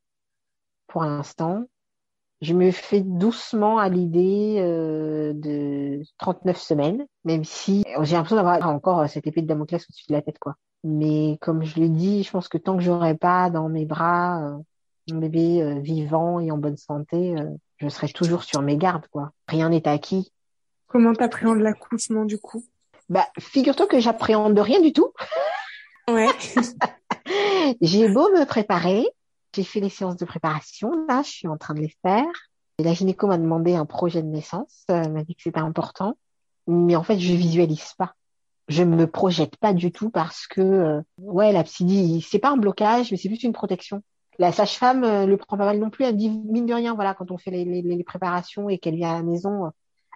[0.87, 1.65] pour l'instant.
[2.41, 8.67] Je me fais doucement à l'idée euh, de 39 semaines, même si j'ai l'impression d'avoir
[8.69, 10.55] encore cette épée de Damoclès au-dessus de la tête, quoi.
[10.83, 14.43] Mais comme je l'ai dit, je pense que tant que j'aurai pas dans mes bras
[14.43, 14.57] euh,
[15.13, 19.07] mon bébé euh, vivant et en bonne santé, euh, je serai toujours sur mes gardes,
[19.07, 19.31] quoi.
[19.47, 20.31] Rien n'est acquis.
[20.87, 22.63] Comment t'appréhendes l'accouchement du coup?
[23.09, 25.11] Bah, figure-toi que j'appréhende rien du tout.
[26.09, 26.27] Ouais.
[27.81, 29.05] j'ai beau me préparer,
[29.53, 32.25] j'ai fait les séances de préparation, là, je suis en train de les faire.
[32.79, 36.17] Et la gynéco m'a demandé un projet de naissance, elle m'a dit que c'était important,
[36.67, 38.13] mais en fait, je visualise pas.
[38.67, 42.49] Je me projette pas du tout parce que, euh, ouais, la psy dit, c'est pas
[42.49, 44.03] un blocage, mais c'est plus une protection.
[44.39, 46.05] La sage-femme euh, le prend pas mal non plus.
[46.05, 48.95] Elle dit, mine de rien, voilà, quand on fait les, les, les préparations et qu'elle
[48.95, 49.71] vient à la maison,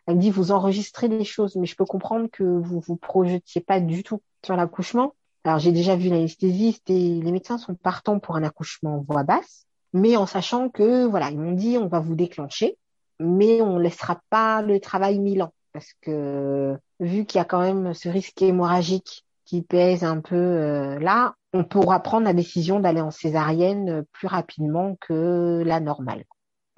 [0.08, 3.62] elle me dit, vous enregistrez des choses, mais je peux comprendre que vous vous projetiez
[3.62, 5.14] pas du tout sur l'accouchement.
[5.44, 9.24] Alors, j'ai déjà vu l'anesthésiste et les médecins sont partants pour un accouchement en voix
[9.24, 12.78] basse, mais en sachant que, voilà, ils m'ont dit, on va vous déclencher,
[13.20, 17.62] mais on laissera pas le travail mille ans parce que vu qu'il y a quand
[17.62, 22.80] même ce risque hémorragique qui pèse un peu euh, là, on pourra prendre la décision
[22.80, 26.24] d'aller en césarienne plus rapidement que la normale.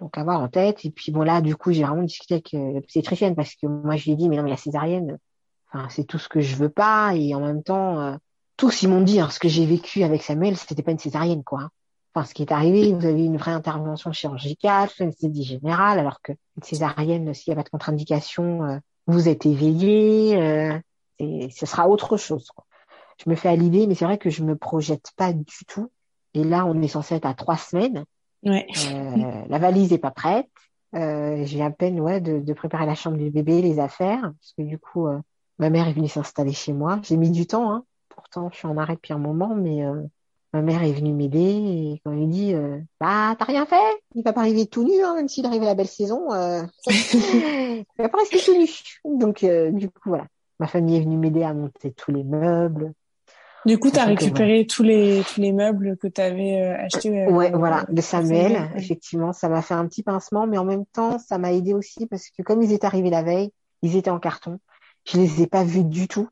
[0.03, 0.83] Donc avoir en tête.
[0.83, 3.95] Et puis bon là, du coup, j'ai vraiment discuté avec euh, l'obstétricienne parce que moi
[3.95, 5.17] je lui ai dit mais non mais la césarienne,
[5.71, 8.15] enfin c'est tout ce que je veux pas et en même temps euh,
[8.57, 11.43] tous ils m'ont dit hein, ce que j'ai vécu avec Samuel, c'était pas une césarienne
[11.43, 11.69] quoi.
[12.13, 16.21] Enfin, ce qui est arrivé, vous avez une vraie intervention chirurgicale, une anesthésie générale, alors
[16.21, 18.77] que une césarienne, s'il n'y a pas de contre-indication, euh,
[19.07, 20.81] vous êtes éveillé,
[21.19, 22.51] et ce sera autre chose.
[22.51, 22.65] Quoi.
[23.23, 25.91] Je me fais à l'idée, mais c'est vrai que je me projette pas du tout.
[26.35, 28.05] Et là, on est censé être à trois semaines.
[28.43, 28.67] Ouais.
[28.91, 30.49] Euh, la valise est pas prête.
[30.95, 34.53] Euh, j'ai à peine ouais de, de, préparer la chambre du bébé, les affaires, parce
[34.57, 35.19] que du coup, euh,
[35.57, 36.99] ma mère est venue s'installer chez moi.
[37.03, 37.83] J'ai mis du temps, hein.
[38.09, 40.03] pourtant je suis en arrêt depuis un moment, mais euh,
[40.53, 43.75] ma mère est venue m'aider et quand elle dit euh, bah t'as rien fait
[44.13, 46.61] il va pas arriver tout nu hein, même s'il arrive à la belle saison euh,
[46.87, 48.69] il va pas rester tout nu
[49.17, 50.27] donc euh, du coup voilà
[50.59, 52.93] ma famille est venue m'aider à monter tous les meubles
[53.65, 57.85] du coup t'as récupéré tous les tous les meubles que t'avais euh, achetés ouais voilà
[57.89, 61.53] de Samuel effectivement ça m'a fait un petit pincement mais en même temps ça m'a
[61.53, 63.51] aidé aussi parce que comme ils étaient arrivés la veille
[63.83, 64.59] ils étaient en carton.
[65.05, 66.27] Je les ai pas vus du tout.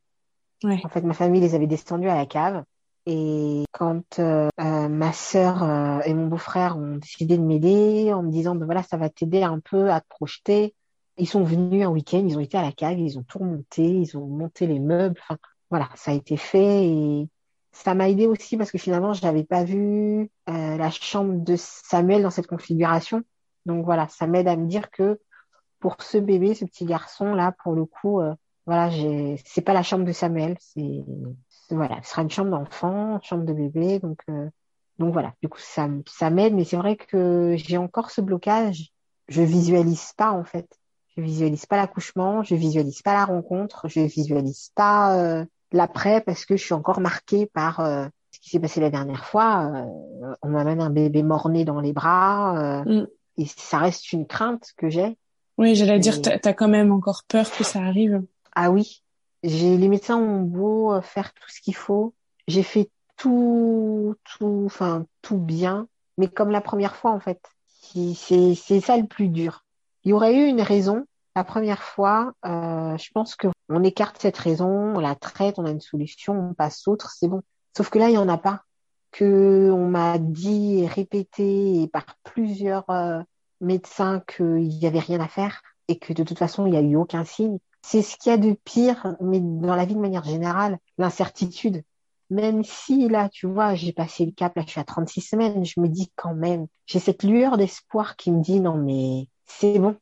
[0.63, 0.79] Ouais.
[0.83, 2.63] en fait ma famille les avait descendus à la cave.
[3.07, 8.21] Et quand euh, euh, ma sœur euh, et mon beau-frère ont décidé de m'aider en
[8.21, 10.75] me disant ben voilà ça va t'aider un peu à te projeter,
[11.17, 13.83] ils sont venus un week-end, ils ont été à la cave, ils ont tout remonté,
[13.83, 15.37] ils ont monté les meubles, enfin
[15.71, 17.27] voilà ça a été fait et
[17.71, 22.21] ça m'a aidé aussi parce que finalement je n'avais pas vu la chambre de Samuel
[22.21, 23.23] dans cette configuration,
[23.65, 25.19] donc voilà ça m'aide à me dire que
[25.79, 28.21] pour ce bébé, ce petit garçon là pour le coup
[28.65, 31.03] voilà j'ai c'est pas la chambre de Samuel, c'est
[31.75, 34.49] voilà, ce sera une chambre d'enfant, une chambre de bébé, donc euh,
[34.99, 35.33] donc voilà.
[35.41, 38.91] Du coup, ça ça m'aide, mais c'est vrai que j'ai encore ce blocage.
[39.27, 40.67] Je visualise pas en fait.
[41.15, 46.45] Je visualise pas l'accouchement, je visualise pas la rencontre, je visualise pas euh, l'après parce
[46.45, 49.71] que je suis encore marquée par euh, ce qui s'est passé la dernière fois.
[49.73, 53.07] Euh, on m'amène un bébé mort-né dans les bras mm.
[53.37, 55.17] et ça reste une crainte que j'ai.
[55.57, 55.99] Oui, j'allais et...
[55.99, 58.23] dire, t'as as quand même encore peur que ça arrive.
[58.55, 59.03] Ah oui,
[59.43, 62.13] j'ai les médecins ont beau faire tout ce qu'il faut,
[62.47, 67.39] j'ai fait tout, tout, enfin tout bien, mais comme la première fois en fait.
[67.93, 69.65] C'est c'est ça le plus dur.
[70.03, 71.05] Il y aurait eu une raison.
[71.35, 75.65] La première fois, euh, je pense que on écarte cette raison, on la traite, on
[75.65, 77.41] a une solution, on passe autre, c'est bon.
[77.75, 78.63] Sauf que là, il y en a pas.
[79.11, 83.21] Que on m'a dit et répété par plusieurs euh,
[83.59, 86.81] médecins qu'il y avait rien à faire et que de toute façon, il y a
[86.81, 89.99] eu aucun signe c'est ce qu'il y a de pire, mais dans la vie de
[89.99, 91.83] manière générale, l'incertitude.
[92.29, 95.65] Même si là, tu vois, j'ai passé le cap, là, je suis à 36 semaines,
[95.65, 99.79] je me dis quand même, j'ai cette lueur d'espoir qui me dit non, mais c'est
[99.79, 99.97] bon.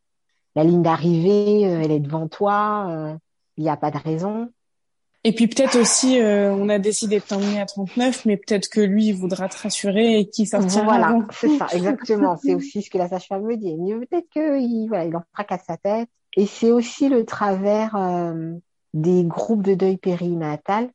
[0.56, 3.18] La ligne d'arrivée, euh, elle est devant toi, euh,
[3.60, 4.50] il n'y a pas de raison.
[5.26, 8.80] Et puis peut-être aussi, euh, on a décidé de t'emmener à 39, mais peut-être que
[8.80, 10.86] lui, il voudra te rassurer et qu'il sortira.
[10.86, 12.38] Voilà, c'est ça, exactement.
[12.38, 13.76] c'est aussi ce que la sage-femme me dit.
[13.76, 16.08] Mais peut-être qu'il voilà, il en fracasse sa tête.
[16.38, 18.54] Et c'est aussi le travers euh,
[18.94, 20.90] des groupes de deuil périnatal.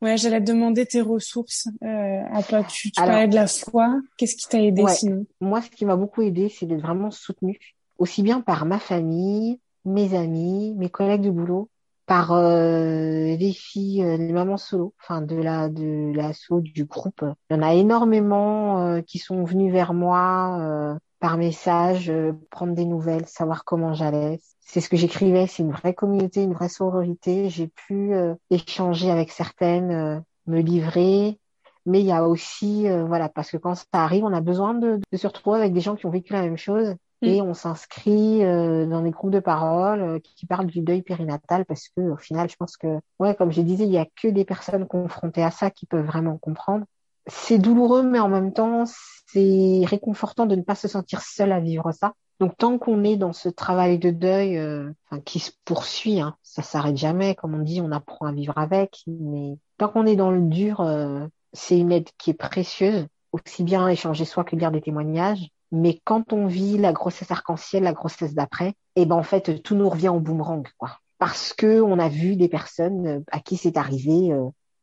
[0.00, 1.68] Ouais, j'allais te demander tes ressources.
[1.84, 4.00] Euh, à toi, tu, tu parlais de la foi.
[4.16, 5.26] Qu'est-ce qui t'a aidé ouais, sinon?
[5.42, 7.58] Moi, ce qui m'a beaucoup aidé, c'est d'être vraiment soutenue,
[7.98, 11.68] aussi bien par ma famille, mes amis, mes collègues de boulot,
[12.10, 17.24] par euh, les filles, euh, les mamans solo, enfin de la de l'assaut du groupe.
[17.48, 22.74] Il y en a énormément euh, qui sont venus vers moi par message, euh, prendre
[22.74, 24.40] des nouvelles, savoir comment j'allais.
[24.60, 27.48] C'est ce que j'écrivais, c'est une vraie communauté, une vraie sororité.
[27.50, 31.38] J'ai pu euh, échanger avec certaines, euh, me livrer.
[31.86, 35.00] Mais il y a aussi, voilà, parce que quand ça arrive, on a besoin de,
[35.10, 36.94] de, se retrouver avec des gens qui ont vécu la même chose.
[37.22, 42.00] Et on s'inscrit dans des groupes de parole qui parlent du deuil périnatal parce que
[42.00, 44.86] au final, je pense que, ouais, comme je disais, il y a que des personnes
[44.86, 46.86] confrontées à ça qui peuvent vraiment comprendre
[47.26, 51.60] c'est douloureux, mais en même temps, c'est réconfortant de ne pas se sentir seul à
[51.60, 52.14] vivre ça.
[52.40, 54.90] Donc tant qu'on est dans ce travail de deuil euh,
[55.26, 59.02] qui se poursuit, hein, ça s'arrête jamais, comme on dit, on apprend à vivre avec,
[59.06, 63.62] mais tant qu'on est dans le dur, euh, c'est une aide qui est précieuse, aussi
[63.62, 65.50] bien échanger soi que lire des témoignages.
[65.72, 69.62] Mais quand on vit la grossesse arc-en-ciel, la grossesse d'après, et eh ben en fait
[69.62, 70.98] tout nous revient au boomerang, quoi.
[71.18, 74.32] Parce que on a vu des personnes euh, à qui c'est arrivé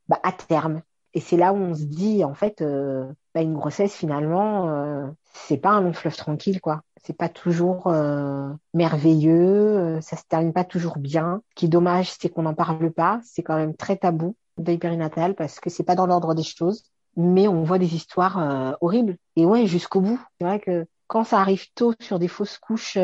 [0.08, 0.82] bah, à terme,
[1.18, 5.08] et c'est là où on se dit, en fait, euh, bah, une grossesse, finalement, euh,
[5.34, 6.82] c'est pas un long fleuve tranquille, quoi.
[7.04, 11.42] C'est pas toujours euh, merveilleux, euh, ça se termine pas toujours bien.
[11.50, 13.20] Ce qui est dommage, c'est qu'on n'en parle pas.
[13.24, 16.84] C'est quand même très tabou, deuil périnatal, parce que c'est pas dans l'ordre des choses.
[17.18, 19.18] Mais on voit des histoires horribles.
[19.36, 20.22] Et ouais, jusqu'au bout.
[20.40, 22.98] C'est vrai que quand ça arrive tôt sur des fausses couches,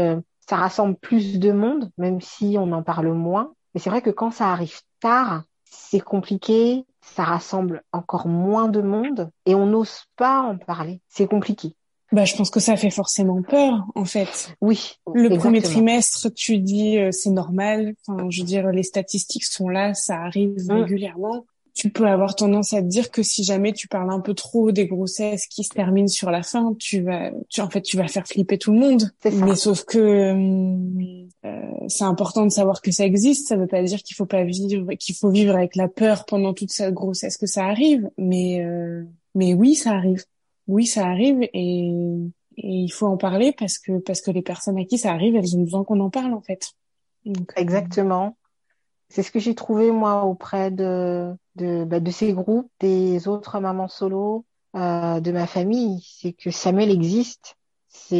[0.47, 3.53] ça rassemble plus de monde, même si on en parle moins.
[3.73, 8.81] Mais c'est vrai que quand ça arrive tard, c'est compliqué, ça rassemble encore moins de
[8.81, 11.01] monde et on n'ose pas en parler.
[11.09, 11.75] C'est compliqué.
[12.11, 14.55] Bah, je pense que ça fait forcément peur, en fait.
[14.61, 14.97] Oui.
[15.15, 17.95] Le premier trimestre, tu dis euh, c'est normal.
[18.07, 20.71] Enfin, je veux dire, les statistiques sont là, ça arrive mm.
[20.71, 24.35] régulièrement tu peux avoir tendance à te dire que si jamais tu parles un peu
[24.35, 27.97] trop des grossesses qui se terminent sur la fin, tu vas, tu, en fait, tu
[27.97, 29.11] vas faire flipper tout le monde.
[29.25, 33.47] Mais sauf que euh, euh, c'est important de savoir que ça existe.
[33.47, 36.53] Ça veut pas dire qu'il faut pas vivre, qu'il faut vivre avec la peur pendant
[36.53, 38.07] toute cette grossesse que ça arrive.
[38.17, 39.03] Mais euh,
[39.33, 40.23] mais oui, ça arrive.
[40.67, 41.89] Oui, ça arrive et,
[42.57, 45.35] et il faut en parler parce que parce que les personnes à qui ça arrive,
[45.35, 46.73] elles ont besoin qu'on en parle en fait.
[47.25, 48.35] Donc, Exactement.
[49.13, 53.59] C'est ce que j'ai trouvé moi auprès de de, bah, de ces groupes, des autres
[53.59, 54.43] mamans solo,
[54.75, 56.03] euh, de ma famille.
[56.03, 57.55] C'est que Samuel existe.
[57.89, 58.15] C'est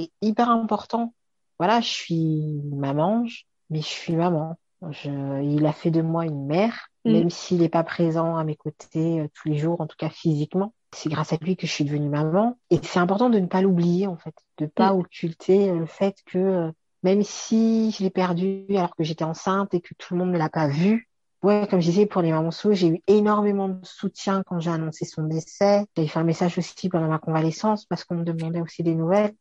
[0.00, 0.06] mm.
[0.22, 1.14] hyper important.
[1.60, 3.24] Voilà, je suis maman,
[3.70, 4.56] mais je suis maman.
[4.90, 7.12] Je, il a fait de moi une mère, mm.
[7.12, 10.10] même s'il n'est pas présent à mes côtés euh, tous les jours, en tout cas
[10.10, 10.74] physiquement.
[10.96, 12.58] C'est grâce à lui que je suis devenue maman.
[12.70, 14.98] Et c'est important de ne pas l'oublier, en fait, de pas mm.
[14.98, 16.72] occulter le fait que euh,
[17.04, 20.38] même si je l'ai perdu alors que j'étais enceinte et que tout le monde ne
[20.38, 21.08] l'a pas vu,
[21.42, 25.04] ouais, comme je disais, pour les mamans j'ai eu énormément de soutien quand j'ai annoncé
[25.04, 25.86] son décès.
[25.96, 29.34] J'ai fait un message aussi pendant ma convalescence parce qu'on me demandait aussi des nouvelles.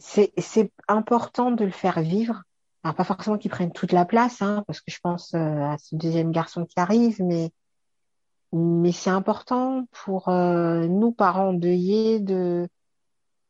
[0.00, 2.42] C'est important de le faire vivre.
[2.82, 5.76] Alors pas forcément qu'il prenne toute la place, hein, parce que je pense euh, à
[5.78, 7.50] ce deuxième garçon qui arrive, mais
[8.52, 12.68] mais c'est important pour euh, nous parents endeuillés de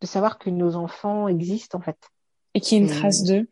[0.00, 1.98] de savoir que nos enfants existent en fait.
[2.54, 3.48] Et qu'il y a une trace d'eux.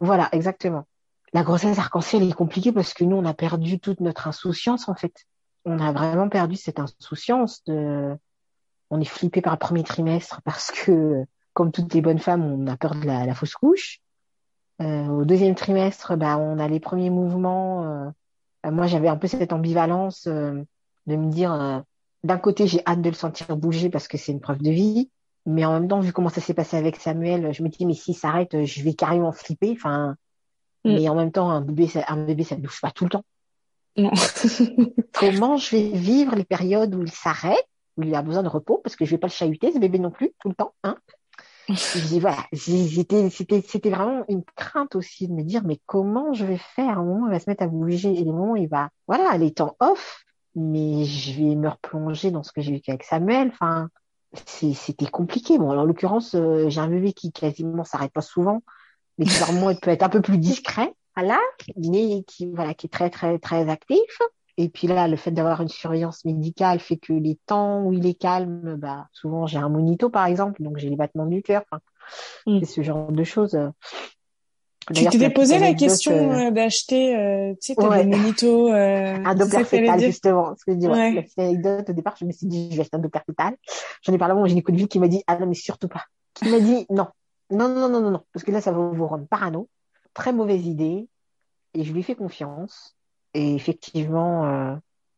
[0.00, 0.86] Voilà, exactement.
[1.32, 4.94] La grossesse arc-en-ciel est compliquée parce que nous, on a perdu toute notre insouciance, en
[4.94, 5.26] fait.
[5.64, 8.16] On a vraiment perdu cette insouciance de,
[8.90, 12.66] on est flippé par le premier trimestre parce que, comme toutes les bonnes femmes, on
[12.66, 14.00] a peur de la, fausse couche.
[14.80, 17.84] Euh, au deuxième trimestre, bah, on a les premiers mouvements.
[17.84, 18.10] Euh,
[18.62, 20.62] bah, moi, j'avais un peu cette ambivalence euh,
[21.06, 21.80] de me dire, euh,
[22.24, 25.10] d'un côté, j'ai hâte de le sentir bouger parce que c'est une preuve de vie.
[25.50, 27.94] Mais en même temps, vu comment ça s'est passé avec Samuel, je me dis, mais
[27.94, 29.72] s'il s'arrête, je vais carrément flipper.
[29.72, 30.16] Enfin,
[30.84, 30.94] mm.
[30.94, 33.10] mais en même temps, un bébé, ça, un bébé, ça ne bouge pas tout le
[33.10, 33.24] temps.
[33.96, 34.12] Non.
[35.12, 38.80] comment je vais vivre les périodes où il s'arrête, où il a besoin de repos,
[38.84, 40.96] parce que je vais pas le chahuter, ce bébé non plus, tout le temps, hein.
[42.20, 47.00] voilà, c'était, vraiment une crainte aussi de me dire, mais comment je vais faire?
[47.00, 48.90] Au moment où il va se mettre à bouger et les moments où il va,
[49.08, 50.24] voilà, les temps off,
[50.54, 53.48] mais je vais me replonger dans ce que j'ai vécu avec Samuel.
[53.48, 53.88] Enfin,
[54.32, 55.58] c'était compliqué.
[55.58, 58.62] Bon, en l'occurrence, euh, j'ai un bébé qui quasiment s'arrête pas souvent,
[59.18, 61.38] mais qui par il peut être un peu plus discret, voilà,
[61.76, 64.18] mais qui voilà, qui est très très très actif.
[64.56, 68.06] Et puis là, le fait d'avoir une surveillance médicale fait que les temps où il
[68.06, 71.64] est calme, bah souvent j'ai un monito par exemple, donc j'ai les battements du cœur,
[72.46, 72.64] mm.
[72.64, 73.58] ce genre de choses.
[74.94, 78.04] Tu t'es posé la question euh, d'acheter, euh, tu sais, ouais.
[78.04, 78.72] des monitos.
[78.72, 80.54] Euh, un Doppler fétal, justement.
[80.56, 81.12] Ce que je dis, ouais.
[81.12, 83.56] La petite anecdote, au départ, je me suis dit, je vais acheter un Doppler fétal.
[84.02, 85.88] J'en ai parlé à mon gynéco de vie qui m'a dit, ah non, mais surtout
[85.88, 86.04] pas.
[86.34, 87.06] Qui m'a dit, non.
[87.50, 88.22] Non, non, non, non, non.
[88.32, 89.68] Parce que là, ça va vous rendre parano.
[90.14, 91.08] Très mauvaise idée.
[91.74, 92.96] Et je lui fais confiance.
[93.34, 94.74] Et effectivement, euh,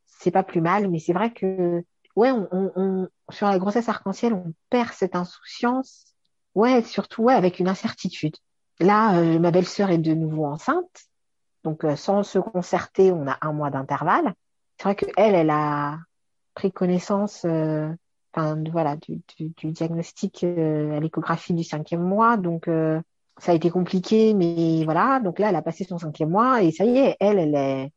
[0.07, 0.91] c'est pas plus mal.
[0.91, 1.83] Mais c'est vrai que,
[2.17, 6.05] ouais, on, on, on, sur la grossesse arc-en-ciel, on perd cette insouciance.
[6.55, 8.37] Ouais, surtout, ouais, avec une incertitude.
[8.83, 11.07] Là, euh, ma belle-sœur est de nouveau enceinte.
[11.63, 14.35] Donc, euh, sans se concerter, on a un mois d'intervalle.
[14.77, 15.99] C'est vrai qu'elle, elle a
[16.55, 17.89] pris connaissance euh,
[18.35, 19.23] voilà, du,
[19.63, 22.37] diagnostic à l'échographie du cinquième mois.
[22.37, 22.69] Donc
[23.39, 25.21] ça a été compliqué, mais voilà.
[25.21, 27.93] Donc là, elle a passé son cinquième mois et ça y est, elle, elle est,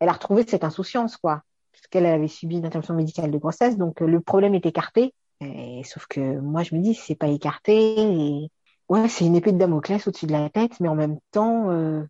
[0.00, 3.78] elle a retrouvé cette insouciance, quoi, puisqu'elle avait subi une interruption médicale de grossesse.
[3.78, 5.14] Donc le problème est écarté.
[5.40, 8.00] Et, sauf que moi, je me dis, c'est pas écarté.
[8.00, 8.50] Et...
[8.88, 12.04] Ouais, c'est une épée de Damoclès au-dessus de la tête, mais en même temps, euh,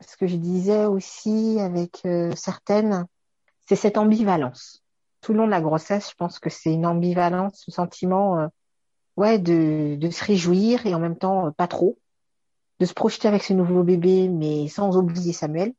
[0.00, 3.06] ce que je disais aussi avec euh, certaines,
[3.66, 4.82] c'est cette ambivalence.
[5.22, 8.48] Tout le long de la grossesse, je pense que c'est une ambivalence, ce sentiment, euh,
[9.16, 11.98] ouais, de, de se réjouir et en même temps pas trop,
[12.80, 15.72] de se projeter avec ce nouveau bébé, mais sans oublier Samuel,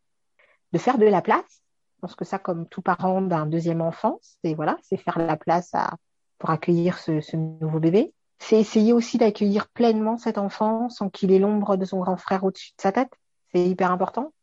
[0.72, 1.62] de faire de la place.
[1.98, 5.38] Je pense que ça, comme tout parent d'un deuxième enfant, c'est voilà, c'est faire la
[5.38, 5.98] place à,
[6.40, 8.12] pour accueillir ce, ce nouveau bébé.
[8.44, 12.44] C'est essayer aussi d'accueillir pleinement cet enfant sans qu'il ait l'ombre de son grand frère
[12.44, 13.12] au-dessus de sa tête.
[13.54, 14.34] C'est hyper important.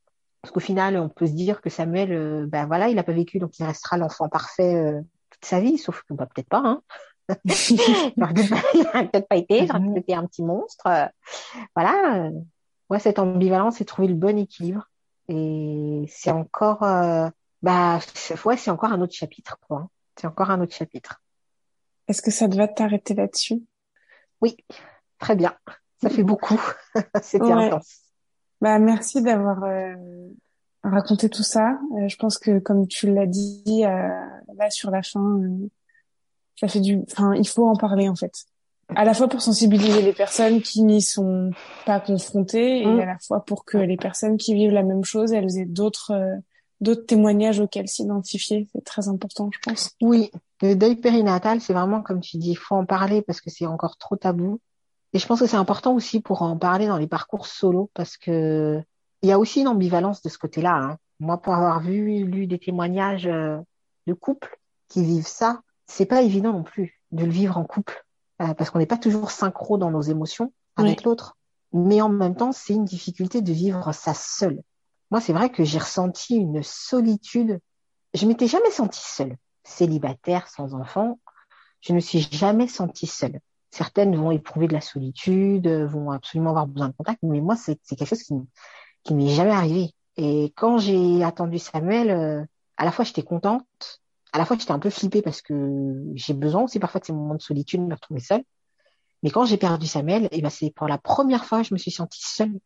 [0.41, 3.13] Parce qu'au final, on peut se dire que Samuel, euh, ben voilà, il n'a pas
[3.13, 6.63] vécu, donc il restera l'enfant parfait euh, toute sa vie, sauf que bah, peut-être pas.
[6.65, 6.81] Hein.
[7.45, 10.87] il n'aurait peut-être pas été, il aurait peut-être été un petit monstre.
[10.87, 11.07] Euh,
[11.75, 12.31] voilà.
[12.91, 14.89] Ouais, cette ambivalence, c'est trouver le bon équilibre.
[15.29, 16.81] Et c'est encore,
[17.63, 17.99] bah,
[18.45, 19.79] ouais, c'est encore un autre chapitre, quoi.
[19.79, 19.89] Hein.
[20.15, 21.21] C'est encore un autre chapitre.
[22.07, 23.61] Est-ce que ça te va t'arrêter là-dessus?
[24.41, 24.57] Oui,
[25.19, 25.55] très bien.
[26.01, 26.61] Ça fait beaucoup.
[27.23, 28.01] C'était intense.
[28.61, 29.95] Bah merci d'avoir euh,
[30.83, 31.79] raconté tout ça.
[31.97, 34.09] Euh, je pense que comme tu l'as dit euh,
[34.57, 35.41] là sur la fin,
[36.57, 37.01] ça fait du.
[37.11, 38.33] Enfin, il faut en parler en fait.
[38.97, 41.51] À la fois pour sensibiliser les personnes qui n'y sont
[41.85, 43.01] pas confrontées et mm.
[43.01, 46.41] à la fois pour que les personnes qui vivent la même chose, elles aient d'autres
[46.81, 48.69] d'autres témoignages auxquels s'identifier.
[48.73, 49.91] C'est très important, je pense.
[50.01, 50.31] Oui,
[50.63, 53.67] le deuil périnatal, c'est vraiment comme tu dis, il faut en parler parce que c'est
[53.67, 54.61] encore trop tabou.
[55.13, 58.17] Et je pense que c'est important aussi pour en parler dans les parcours solo parce
[58.17, 58.81] que
[59.23, 60.75] il y a aussi une ambivalence de ce côté-là.
[60.75, 60.97] Hein.
[61.19, 63.59] Moi, pour avoir vu, lu des témoignages euh,
[64.07, 64.59] de couples
[64.89, 68.05] qui vivent ça, c'est pas évident non plus de le vivre en couple
[68.43, 71.37] euh, parce qu'on n'est pas toujours synchro dans nos émotions avec l'autre.
[71.73, 74.63] Mais en même temps, c'est une difficulté de vivre ça seul.
[75.11, 77.61] Moi, c'est vrai que j'ai ressenti une solitude.
[78.15, 81.19] Je m'étais jamais sentie seule, célibataire, sans enfant.
[81.81, 83.41] Je ne me suis jamais sentie seule.
[83.71, 87.79] Certaines vont éprouver de la solitude, vont absolument avoir besoin de contact, mais moi, c'est
[87.89, 88.35] quelque chose qui,
[89.05, 89.95] qui m'est jamais arrivé.
[90.17, 92.45] Et quand j'ai attendu Samuel, euh,
[92.77, 94.03] à la fois j'étais contente,
[94.33, 97.13] à la fois j'étais un peu flippée parce que j'ai besoin aussi parfois de ces
[97.13, 98.43] moments de solitude, de me retrouver seule.
[99.23, 101.75] Mais quand j'ai perdu Samuel, et eh ben c'est pour la première fois que je
[101.75, 102.59] me suis sentie seule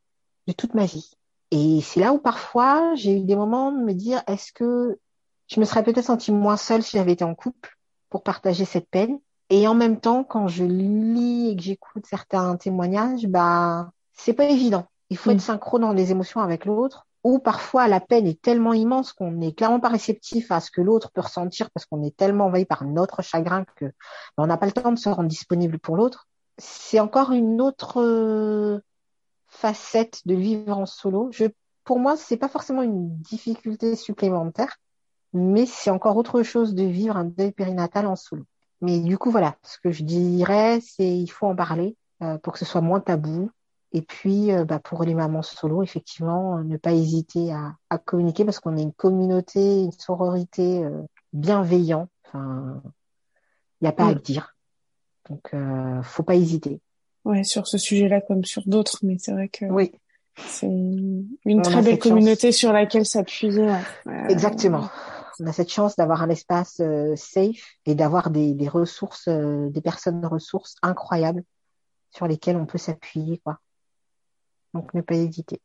[0.46, 1.10] de toute ma vie.
[1.52, 4.98] Et c'est là où parfois j'ai eu des moments de me dire est-ce que
[5.48, 7.76] je me serais peut-être sentie moins seule si j'avais été en couple
[8.08, 9.18] pour partager cette peine?
[9.50, 14.46] Et en même temps, quand je lis et que j'écoute certains témoignages, bah c'est pas
[14.46, 14.86] évident.
[15.10, 15.34] Il faut mm.
[15.34, 17.06] être synchro dans les émotions avec l'autre.
[17.22, 20.80] Ou parfois la peine est tellement immense qu'on n'est clairement pas réceptif à ce que
[20.80, 23.92] l'autre peut ressentir parce qu'on est tellement envahi par notre chagrin que bah,
[24.38, 26.28] on n'a pas le temps de se rendre disponible pour l'autre.
[26.56, 28.80] C'est encore une autre
[29.52, 31.28] facette de vivre en solo.
[31.30, 31.44] Je,
[31.84, 34.78] pour moi, c'est pas forcément une difficulté supplémentaire,
[35.32, 38.44] mais c'est encore autre chose de vivre un deuil périnatal en solo.
[38.80, 42.54] Mais du coup, voilà, ce que je dirais, c'est il faut en parler euh, pour
[42.54, 43.50] que ce soit moins tabou.
[43.92, 48.44] Et puis, euh, bah, pour les mamans solo, effectivement, ne pas hésiter à, à communiquer
[48.46, 51.02] parce qu'on est une communauté, une sororité euh,
[51.34, 52.10] bienveillante.
[52.26, 52.82] Enfin,
[53.80, 54.56] il n'y a pas à dire.
[55.28, 55.54] Donc,
[56.02, 56.80] faut pas hésiter
[57.24, 59.92] ouais, sur ce sujet-là comme sur d'autres, mais c'est vrai que oui.
[60.36, 63.74] c'est une, très belle communauté sur laquelle s'appuyer.
[64.28, 64.88] Exactement.
[65.40, 69.70] On a cette chance d'avoir un espace euh, safe et d'avoir des, des ressources, euh,
[69.70, 71.42] des personnes ressources incroyables
[72.10, 73.58] sur lesquelles on peut s'appuyer, quoi.
[74.74, 75.60] Donc ne pas hésiter.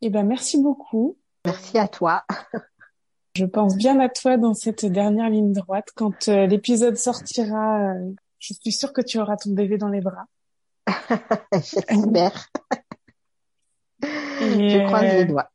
[0.00, 1.16] Eh ben merci beaucoup.
[1.44, 2.24] Merci à toi.
[3.34, 5.88] Je pense bien à toi dans cette dernière ligne droite.
[5.94, 7.94] Quand euh, l'épisode sortira,
[8.38, 10.26] je suis sûre que tu auras ton bébé dans les bras.
[11.52, 12.48] J'espère.
[14.02, 15.50] Je croise les euh, doigts.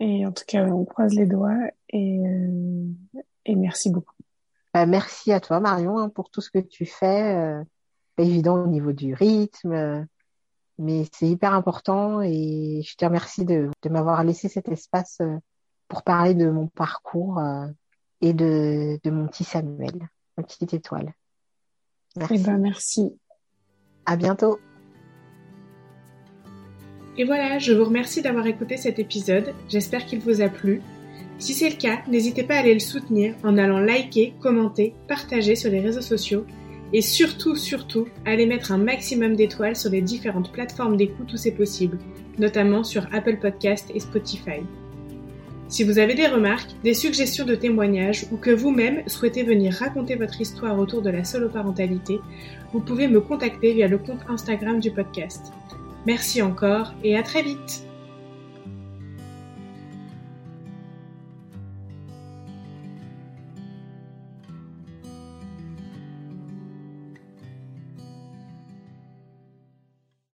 [0.00, 2.86] Et en tout cas, on croise les doigts et, euh,
[3.44, 4.14] et merci beaucoup.
[4.74, 7.36] Bah, merci à toi, Marion, hein, pour tout ce que tu fais.
[7.36, 7.62] Euh,
[8.16, 10.06] pas évident au niveau du rythme,
[10.78, 15.22] mais c'est hyper important et je te remercie de, de m'avoir laissé cet espace
[15.88, 17.40] pour parler de mon parcours
[18.20, 21.14] et de, de mon petit Samuel, ma petite étoile.
[22.16, 22.34] Merci.
[22.34, 23.18] Eh ben, merci.
[24.06, 24.58] À bientôt.
[27.18, 29.54] Et voilà, je vous remercie d'avoir écouté cet épisode.
[29.68, 30.80] J'espère qu'il vous a plu.
[31.38, 35.56] Si c'est le cas, n'hésitez pas à aller le soutenir en allant liker, commenter, partager
[35.56, 36.46] sur les réseaux sociaux
[36.92, 41.52] et surtout, surtout, aller mettre un maximum d'étoiles sur les différentes plateformes d'écoute où c'est
[41.52, 41.98] possible,
[42.38, 44.60] notamment sur Apple Podcast et Spotify.
[45.72, 50.16] Si vous avez des remarques, des suggestions de témoignages ou que vous-même souhaitez venir raconter
[50.16, 52.20] votre histoire autour de la soloparentalité,
[52.74, 55.50] vous pouvez me contacter via le compte Instagram du podcast.
[56.04, 57.86] Merci encore et à très vite